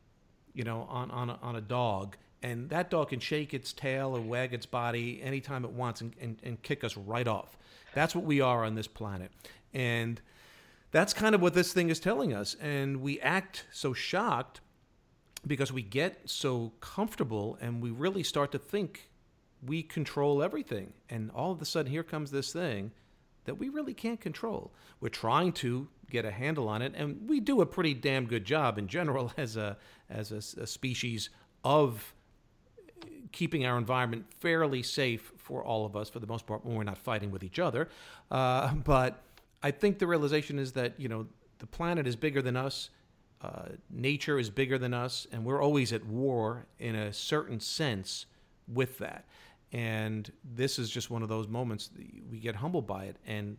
you 0.54 0.64
know, 0.64 0.86
on 0.88 1.10
on 1.10 1.30
a, 1.30 1.38
on 1.42 1.56
a 1.56 1.60
dog, 1.60 2.16
and 2.42 2.68
that 2.70 2.90
dog 2.90 3.10
can 3.10 3.20
shake 3.20 3.54
its 3.54 3.72
tail 3.72 4.16
or 4.16 4.20
wag 4.20 4.54
its 4.54 4.66
body 4.66 5.20
anytime 5.22 5.64
it 5.64 5.70
wants 5.70 6.00
and, 6.00 6.14
and, 6.20 6.38
and 6.42 6.62
kick 6.62 6.84
us 6.84 6.96
right 6.96 7.28
off. 7.28 7.56
That's 7.94 8.14
what 8.14 8.24
we 8.24 8.40
are 8.40 8.64
on 8.64 8.74
this 8.74 8.86
planet, 8.88 9.30
and 9.74 10.20
that's 10.92 11.12
kind 11.12 11.34
of 11.34 11.42
what 11.42 11.52
this 11.52 11.72
thing 11.72 11.90
is 11.90 12.00
telling 12.00 12.32
us. 12.32 12.56
And 12.60 13.02
we 13.02 13.20
act 13.20 13.66
so 13.70 13.92
shocked 13.92 14.60
because 15.46 15.72
we 15.72 15.82
get 15.82 16.20
so 16.24 16.72
comfortable 16.80 17.58
and 17.60 17.80
we 17.82 17.90
really 17.90 18.22
start 18.22 18.52
to 18.52 18.58
think 18.58 19.10
we 19.64 19.82
control 19.82 20.42
everything. 20.42 20.92
And 21.08 21.30
all 21.30 21.52
of 21.52 21.60
a 21.62 21.64
sudden, 21.64 21.90
here 21.90 22.02
comes 22.02 22.30
this 22.30 22.52
thing 22.52 22.92
that 23.44 23.56
we 23.58 23.68
really 23.68 23.94
can't 23.94 24.20
control. 24.20 24.72
We're 25.00 25.08
trying 25.08 25.52
to 25.52 25.88
get 26.10 26.24
a 26.24 26.30
handle 26.30 26.68
on 26.68 26.82
it, 26.82 26.92
and 26.96 27.28
we 27.28 27.40
do 27.40 27.60
a 27.60 27.66
pretty 27.66 27.94
damn 27.94 28.26
good 28.26 28.44
job 28.44 28.78
in 28.78 28.86
general 28.86 29.32
as 29.36 29.56
a 29.56 29.76
as 30.10 30.32
a, 30.32 30.62
a 30.62 30.66
species 30.66 31.30
of 31.64 32.14
keeping 33.32 33.66
our 33.66 33.76
environment 33.76 34.24
fairly 34.40 34.82
safe 34.82 35.32
for 35.36 35.64
all 35.64 35.84
of 35.84 35.96
us 35.96 36.08
for 36.08 36.20
the 36.20 36.26
most 36.26 36.46
part 36.46 36.64
when 36.64 36.76
we're 36.76 36.84
not 36.84 36.98
fighting 36.98 37.30
with 37.30 37.42
each 37.42 37.58
other. 37.58 37.88
Uh, 38.30 38.72
but 38.84 39.22
I 39.62 39.70
think 39.70 39.98
the 39.98 40.06
realization 40.06 40.58
is 40.58 40.72
that 40.72 40.98
you 40.98 41.08
know 41.08 41.26
the 41.58 41.66
planet 41.66 42.06
is 42.06 42.16
bigger 42.16 42.42
than 42.42 42.56
us. 42.56 42.90
Uh, 43.42 43.70
nature 43.90 44.38
is 44.38 44.50
bigger 44.50 44.78
than 44.78 44.94
us, 44.94 45.26
and 45.30 45.44
we're 45.44 45.62
always 45.62 45.92
at 45.92 46.04
war 46.04 46.66
in 46.78 46.94
a 46.94 47.12
certain 47.12 47.60
sense 47.60 48.26
with 48.66 48.98
that. 48.98 49.26
And 49.72 50.30
this 50.44 50.78
is 50.78 50.90
just 50.90 51.10
one 51.10 51.22
of 51.22 51.28
those 51.28 51.48
moments 51.48 51.90
we 52.30 52.38
get 52.38 52.56
humbled 52.56 52.86
by 52.86 53.04
it. 53.04 53.16
And 53.26 53.56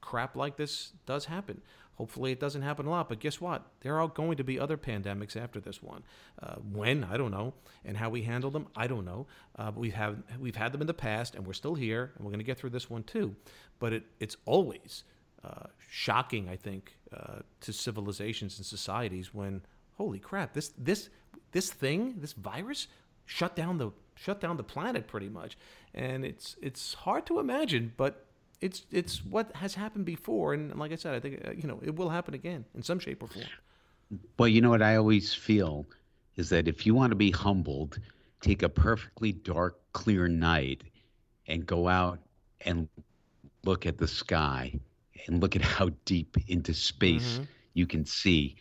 crap 0.00 0.36
like 0.36 0.56
this 0.56 0.92
does 1.06 1.24
happen. 1.24 1.62
Hopefully, 1.96 2.30
it 2.30 2.38
doesn't 2.38 2.60
happen 2.60 2.86
a 2.86 2.90
lot. 2.90 3.08
But 3.08 3.20
guess 3.20 3.40
what? 3.40 3.64
There 3.80 3.98
are 3.98 4.08
going 4.08 4.36
to 4.36 4.44
be 4.44 4.60
other 4.60 4.76
pandemics 4.76 5.34
after 5.34 5.60
this 5.60 5.82
one. 5.82 6.02
Uh, 6.42 6.56
when 6.56 7.04
I 7.04 7.16
don't 7.16 7.30
know, 7.30 7.54
and 7.86 7.96
how 7.96 8.10
we 8.10 8.22
handle 8.22 8.50
them, 8.50 8.66
I 8.76 8.86
don't 8.86 9.06
know. 9.06 9.26
Uh, 9.58 9.70
but 9.70 9.80
we've 9.80 9.94
had 9.94 10.22
we've 10.38 10.56
had 10.56 10.72
them 10.72 10.82
in 10.82 10.86
the 10.86 10.94
past, 10.94 11.34
and 11.34 11.46
we're 11.46 11.54
still 11.54 11.74
here, 11.74 12.12
and 12.16 12.24
we're 12.24 12.32
going 12.32 12.40
to 12.40 12.44
get 12.44 12.58
through 12.58 12.70
this 12.70 12.90
one 12.90 13.02
too. 13.02 13.34
But 13.78 13.94
it, 13.94 14.04
it's 14.20 14.36
always 14.44 15.04
uh, 15.46 15.66
shocking, 15.88 16.48
I 16.48 16.56
think, 16.56 16.96
uh, 17.16 17.40
to 17.60 17.72
civilizations 17.72 18.58
and 18.58 18.66
societies 18.66 19.34
when 19.34 19.62
holy 19.96 20.18
crap, 20.18 20.52
this 20.52 20.72
this 20.78 21.08
this 21.52 21.70
thing, 21.70 22.14
this 22.18 22.32
virus, 22.32 22.88
shut 23.24 23.56
down 23.56 23.78
the 23.78 23.90
shut 24.14 24.40
down 24.40 24.56
the 24.56 24.64
planet 24.64 25.06
pretty 25.06 25.28
much, 25.28 25.56
and 25.94 26.24
it's 26.24 26.56
it's 26.60 26.94
hard 26.94 27.26
to 27.26 27.38
imagine, 27.38 27.92
but 27.96 28.26
it's 28.60 28.82
it's 28.90 29.24
what 29.24 29.54
has 29.56 29.74
happened 29.74 30.04
before, 30.04 30.54
and 30.54 30.74
like 30.78 30.92
I 30.92 30.96
said, 30.96 31.14
I 31.14 31.20
think 31.20 31.46
uh, 31.46 31.52
you 31.52 31.68
know 31.68 31.78
it 31.82 31.94
will 31.94 32.08
happen 32.08 32.34
again 32.34 32.64
in 32.74 32.82
some 32.82 32.98
shape 32.98 33.22
or 33.22 33.28
form. 33.28 33.46
Well, 34.38 34.48
you 34.48 34.60
know 34.60 34.70
what 34.70 34.82
I 34.82 34.96
always 34.96 35.34
feel 35.34 35.86
is 36.36 36.48
that 36.50 36.68
if 36.68 36.86
you 36.86 36.94
want 36.94 37.10
to 37.10 37.16
be 37.16 37.30
humbled, 37.30 37.98
take 38.40 38.62
a 38.62 38.68
perfectly 38.68 39.32
dark, 39.32 39.78
clear 39.92 40.28
night 40.28 40.82
and 41.48 41.66
go 41.66 41.88
out 41.88 42.20
and 42.60 42.88
look 43.64 43.86
at 43.86 43.98
the 43.98 44.06
sky 44.06 44.78
and 45.26 45.40
look 45.40 45.56
at 45.56 45.62
how 45.62 45.90
deep 46.04 46.36
into 46.48 46.74
space 46.74 47.34
mm-hmm. 47.34 47.44
you 47.74 47.86
can 47.86 48.04
see 48.04 48.56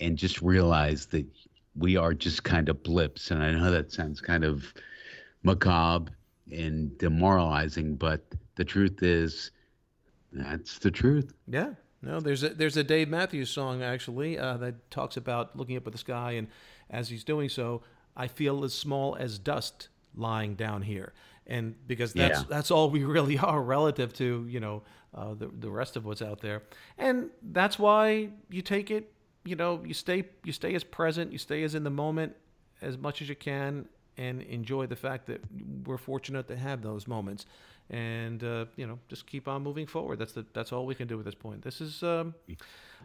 and 0.00 0.16
just 0.16 0.42
realize 0.42 1.06
that 1.06 1.26
we 1.76 1.96
are 1.96 2.14
just 2.14 2.44
kind 2.44 2.68
of 2.68 2.82
blips. 2.82 3.30
And 3.30 3.42
I 3.42 3.52
know 3.52 3.70
that 3.70 3.92
sounds 3.92 4.20
kind 4.20 4.44
of 4.44 4.64
macabre 5.42 6.12
and 6.50 6.96
demoralizing, 6.98 7.96
but 7.96 8.24
the 8.56 8.64
truth 8.64 9.02
is 9.02 9.50
that's 10.32 10.78
the 10.78 10.90
truth. 10.90 11.32
Yeah. 11.48 11.70
No, 12.02 12.20
there's 12.20 12.42
a 12.42 12.50
there's 12.50 12.76
a 12.76 12.84
Dave 12.84 13.08
Matthews 13.08 13.50
song 13.50 13.82
actually 13.82 14.38
uh, 14.38 14.56
that 14.58 14.90
talks 14.90 15.16
about 15.16 15.56
looking 15.56 15.76
up 15.76 15.86
at 15.86 15.92
the 15.92 15.98
sky, 15.98 16.32
and 16.32 16.46
as 16.90 17.08
he's 17.08 17.24
doing 17.24 17.48
so, 17.48 17.82
I 18.16 18.28
feel 18.28 18.64
as 18.64 18.74
small 18.74 19.16
as 19.16 19.38
dust 19.38 19.88
lying 20.14 20.54
down 20.54 20.82
here, 20.82 21.14
and 21.46 21.74
because 21.86 22.12
that's 22.12 22.40
yeah. 22.40 22.46
that's 22.48 22.70
all 22.70 22.90
we 22.90 23.04
really 23.16 23.38
are 23.38 23.62
relative 23.62 24.12
to 24.14 24.46
you 24.48 24.60
know 24.60 24.82
uh, 25.16 25.34
the 25.34 25.50
the 25.58 25.70
rest 25.70 25.96
of 25.96 26.04
what's 26.04 26.22
out 26.22 26.40
there, 26.40 26.62
and 26.98 27.30
that's 27.42 27.78
why 27.78 28.28
you 28.50 28.62
take 28.62 28.90
it 28.90 29.12
you 29.46 29.56
know, 29.56 29.80
you 29.84 29.94
stay 29.94 30.24
you 30.44 30.52
stay 30.52 30.74
as 30.74 30.84
present, 30.84 31.32
you 31.32 31.38
stay 31.38 31.62
as 31.62 31.74
in 31.74 31.84
the 31.84 31.90
moment 31.90 32.34
as 32.82 32.98
much 32.98 33.22
as 33.22 33.28
you 33.28 33.36
can, 33.36 33.88
and 34.18 34.42
enjoy 34.42 34.86
the 34.86 34.96
fact 34.96 35.26
that 35.26 35.40
we're 35.86 35.96
fortunate 35.96 36.48
to 36.48 36.56
have 36.56 36.82
those 36.82 37.06
moments, 37.06 37.46
and 37.88 38.42
uh, 38.42 38.66
you 38.76 38.86
know, 38.86 38.98
just 39.08 39.26
keep 39.26 39.46
on 39.46 39.62
moving 39.62 39.86
forward. 39.86 40.18
That's 40.18 40.32
the 40.32 40.44
that's 40.52 40.72
all 40.72 40.84
we 40.84 40.94
can 40.94 41.06
do 41.06 41.18
at 41.18 41.24
this 41.24 41.34
point. 41.34 41.62
This 41.62 41.80
is 41.80 42.02
um, 42.02 42.34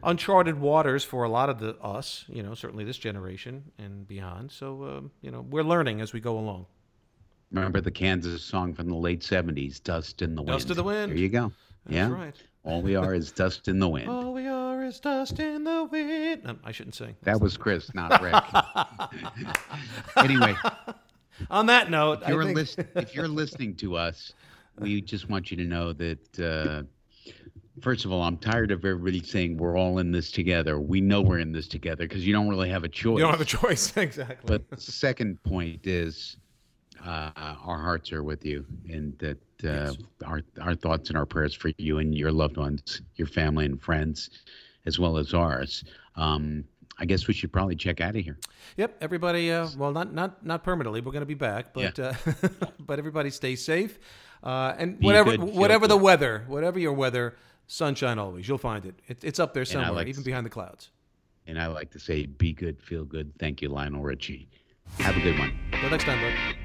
uncharted 0.03 0.59
waters 0.59 1.03
for 1.03 1.23
a 1.23 1.29
lot 1.29 1.49
of 1.49 1.59
the 1.59 1.75
us, 1.77 2.25
you 2.27 2.41
know, 2.41 2.55
certainly 2.55 2.83
this 2.83 2.97
generation 2.97 3.63
and 3.77 4.07
beyond. 4.07 4.51
So 4.51 4.83
um, 4.83 5.11
you 5.21 5.29
know, 5.31 5.41
we're 5.41 5.63
learning 5.63 6.01
as 6.01 6.11
we 6.11 6.19
go 6.19 6.37
along. 6.39 6.65
Remember 7.51 7.81
the 7.81 7.91
Kansas 7.91 8.41
song 8.41 8.73
from 8.73 8.87
the 8.87 8.95
late 8.95 9.21
'70s, 9.21 9.81
"Dust 9.83 10.21
in 10.21 10.35
the 10.35 10.41
Wind." 10.41 10.59
Dust 10.59 10.71
in 10.71 10.77
the 10.77 10.83
Wind. 10.83 11.11
There 11.11 11.19
you 11.19 11.29
go. 11.29 11.51
That's 11.85 11.95
yeah. 11.95 12.09
right. 12.09 12.35
All 12.63 12.81
we 12.81 12.95
are 12.95 13.13
is 13.13 13.31
dust 13.31 13.67
in 13.67 13.79
the 13.79 13.89
wind. 13.89 14.07
All 14.07 14.33
we 14.33 14.47
are 14.47 14.83
is 14.83 14.99
dust 14.99 15.39
in 15.39 15.63
the 15.63 15.83
wind. 15.85 16.43
No, 16.43 16.57
I 16.63 16.71
shouldn't 16.71 16.95
sing. 16.95 17.15
That 17.23 17.41
was 17.41 17.57
Chris, 17.57 17.91
not 17.95 18.21
Rick. 18.21 18.35
anyway, 20.17 20.55
on 21.49 21.65
that 21.65 21.89
note, 21.89 22.21
if 22.21 22.29
you're, 22.29 22.43
think... 22.43 22.55
list- 22.55 22.79
if 22.95 23.15
you're 23.15 23.27
listening 23.41 23.75
to 23.77 23.95
us, 23.95 24.33
we 24.77 25.01
just 25.01 25.27
want 25.29 25.49
you 25.49 25.57
to 25.57 25.63
know 25.65 25.91
that. 25.93 26.39
Uh, 26.39 26.83
first 27.81 28.05
of 28.05 28.11
all, 28.11 28.21
I'm 28.21 28.37
tired 28.37 28.71
of 28.71 28.85
everybody 28.85 29.23
saying 29.23 29.57
we're 29.57 29.77
all 29.77 29.99
in 29.99 30.11
this 30.11 30.31
together. 30.31 30.79
We 30.79 31.01
know 31.01 31.21
we're 31.21 31.39
in 31.39 31.51
this 31.51 31.67
together 31.67 32.07
because 32.07 32.25
you 32.25 32.33
don't 32.33 32.49
really 32.49 32.69
have 32.69 32.83
a 32.83 32.89
choice. 32.89 33.17
You 33.17 33.23
don't 33.23 33.31
have 33.31 33.41
a 33.41 33.45
choice, 33.45 33.95
exactly. 33.97 34.37
But 34.45 34.69
the 34.69 34.79
second 34.79 35.41
point 35.43 35.85
is 35.85 36.37
uh, 37.05 37.31
our 37.35 37.77
hearts 37.77 38.11
are 38.11 38.23
with 38.23 38.45
you, 38.45 38.65
and 38.89 39.17
that 39.19 39.37
uh, 39.63 39.93
yes. 39.93 39.97
our 40.25 40.41
our 40.61 40.75
thoughts 40.75 41.09
and 41.09 41.17
our 41.17 41.25
prayers 41.25 41.53
for 41.53 41.71
you 41.77 41.97
and 41.99 42.15
your 42.15 42.31
loved 42.31 42.57
ones, 42.57 43.01
your 43.15 43.27
family 43.27 43.65
and 43.65 43.81
friends, 43.81 44.29
as 44.85 44.99
well 44.99 45.17
as 45.17 45.33
ours. 45.33 45.83
Um, 46.15 46.65
I 46.99 47.05
guess 47.05 47.27
we 47.27 47.33
should 47.33 47.51
probably 47.51 47.75
check 47.75 47.99
out 48.01 48.15
of 48.15 48.23
here. 48.23 48.37
Yep, 48.77 48.97
everybody. 49.01 49.51
Uh, 49.51 49.67
well, 49.77 49.91
not 49.91 50.13
not 50.13 50.45
not 50.45 50.63
permanently. 50.63 51.01
We're 51.01 51.11
going 51.11 51.21
to 51.21 51.25
be 51.25 51.33
back, 51.33 51.73
but 51.73 51.97
yeah. 51.97 52.13
uh, 52.25 52.33
but 52.79 52.99
everybody 52.99 53.31
stay 53.31 53.55
safe, 53.55 53.97
uh, 54.43 54.75
and 54.77 54.99
be 54.99 55.05
whatever 55.05 55.37
good, 55.37 55.55
whatever 55.55 55.87
the 55.87 55.95
good. 55.95 56.03
weather, 56.03 56.43
whatever 56.47 56.77
your 56.77 56.93
weather, 56.93 57.35
sunshine 57.67 58.19
always. 58.19 58.47
You'll 58.47 58.57
find 58.57 58.85
it. 58.85 58.95
it 59.07 59.23
it's 59.23 59.39
up 59.39 59.53
there 59.53 59.65
somewhere, 59.65 59.91
like 59.91 60.07
even 60.07 60.21
to, 60.21 60.25
behind 60.25 60.45
the 60.45 60.51
clouds. 60.51 60.91
And 61.47 61.59
I 61.59 61.67
like 61.67 61.89
to 61.91 61.99
say, 61.99 62.27
be 62.27 62.53
good, 62.53 62.79
feel 62.81 63.03
good. 63.03 63.31
Thank 63.39 63.61
you, 63.61 63.69
Lionel 63.69 64.03
Richie. 64.03 64.47
Have 64.99 65.17
a 65.17 65.21
good 65.21 65.39
one. 65.39 65.57
Until 65.71 65.89
next 65.89 66.03
time, 66.03 66.19
bud. 66.21 66.55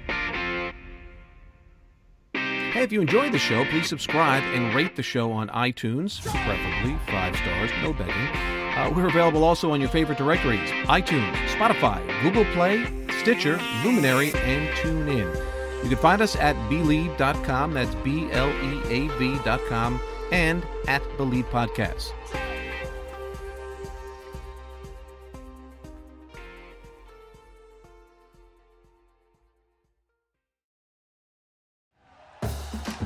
Hey, 2.76 2.82
if 2.82 2.92
you 2.92 3.00
enjoyed 3.00 3.32
the 3.32 3.38
show, 3.38 3.64
please 3.64 3.88
subscribe 3.88 4.42
and 4.42 4.74
rate 4.74 4.96
the 4.96 5.02
show 5.02 5.32
on 5.32 5.48
iTunes, 5.48 6.20
preferably 6.20 6.98
five 7.06 7.34
stars, 7.34 7.70
no 7.82 7.94
begging. 7.94 8.12
Uh, 8.12 8.92
we're 8.94 9.08
available 9.08 9.44
also 9.44 9.70
on 9.70 9.80
your 9.80 9.88
favorite 9.88 10.18
directories 10.18 10.68
iTunes, 10.84 11.34
Spotify, 11.46 12.04
Google 12.20 12.44
Play, 12.52 12.84
Stitcher, 13.22 13.58
Luminary, 13.82 14.30
and 14.34 14.68
TuneIn. 14.76 15.82
You 15.84 15.88
can 15.88 15.96
find 15.96 16.20
us 16.20 16.36
at 16.36 16.54
Bleav.com, 16.68 17.72
that's 17.72 17.94
B 17.94 18.30
L 18.30 18.50
E 18.50 18.82
A 18.90 19.08
V.com, 19.16 19.98
and 20.30 20.62
at 20.86 21.00
Bleav 21.16 21.44
Podcasts. 21.44 22.12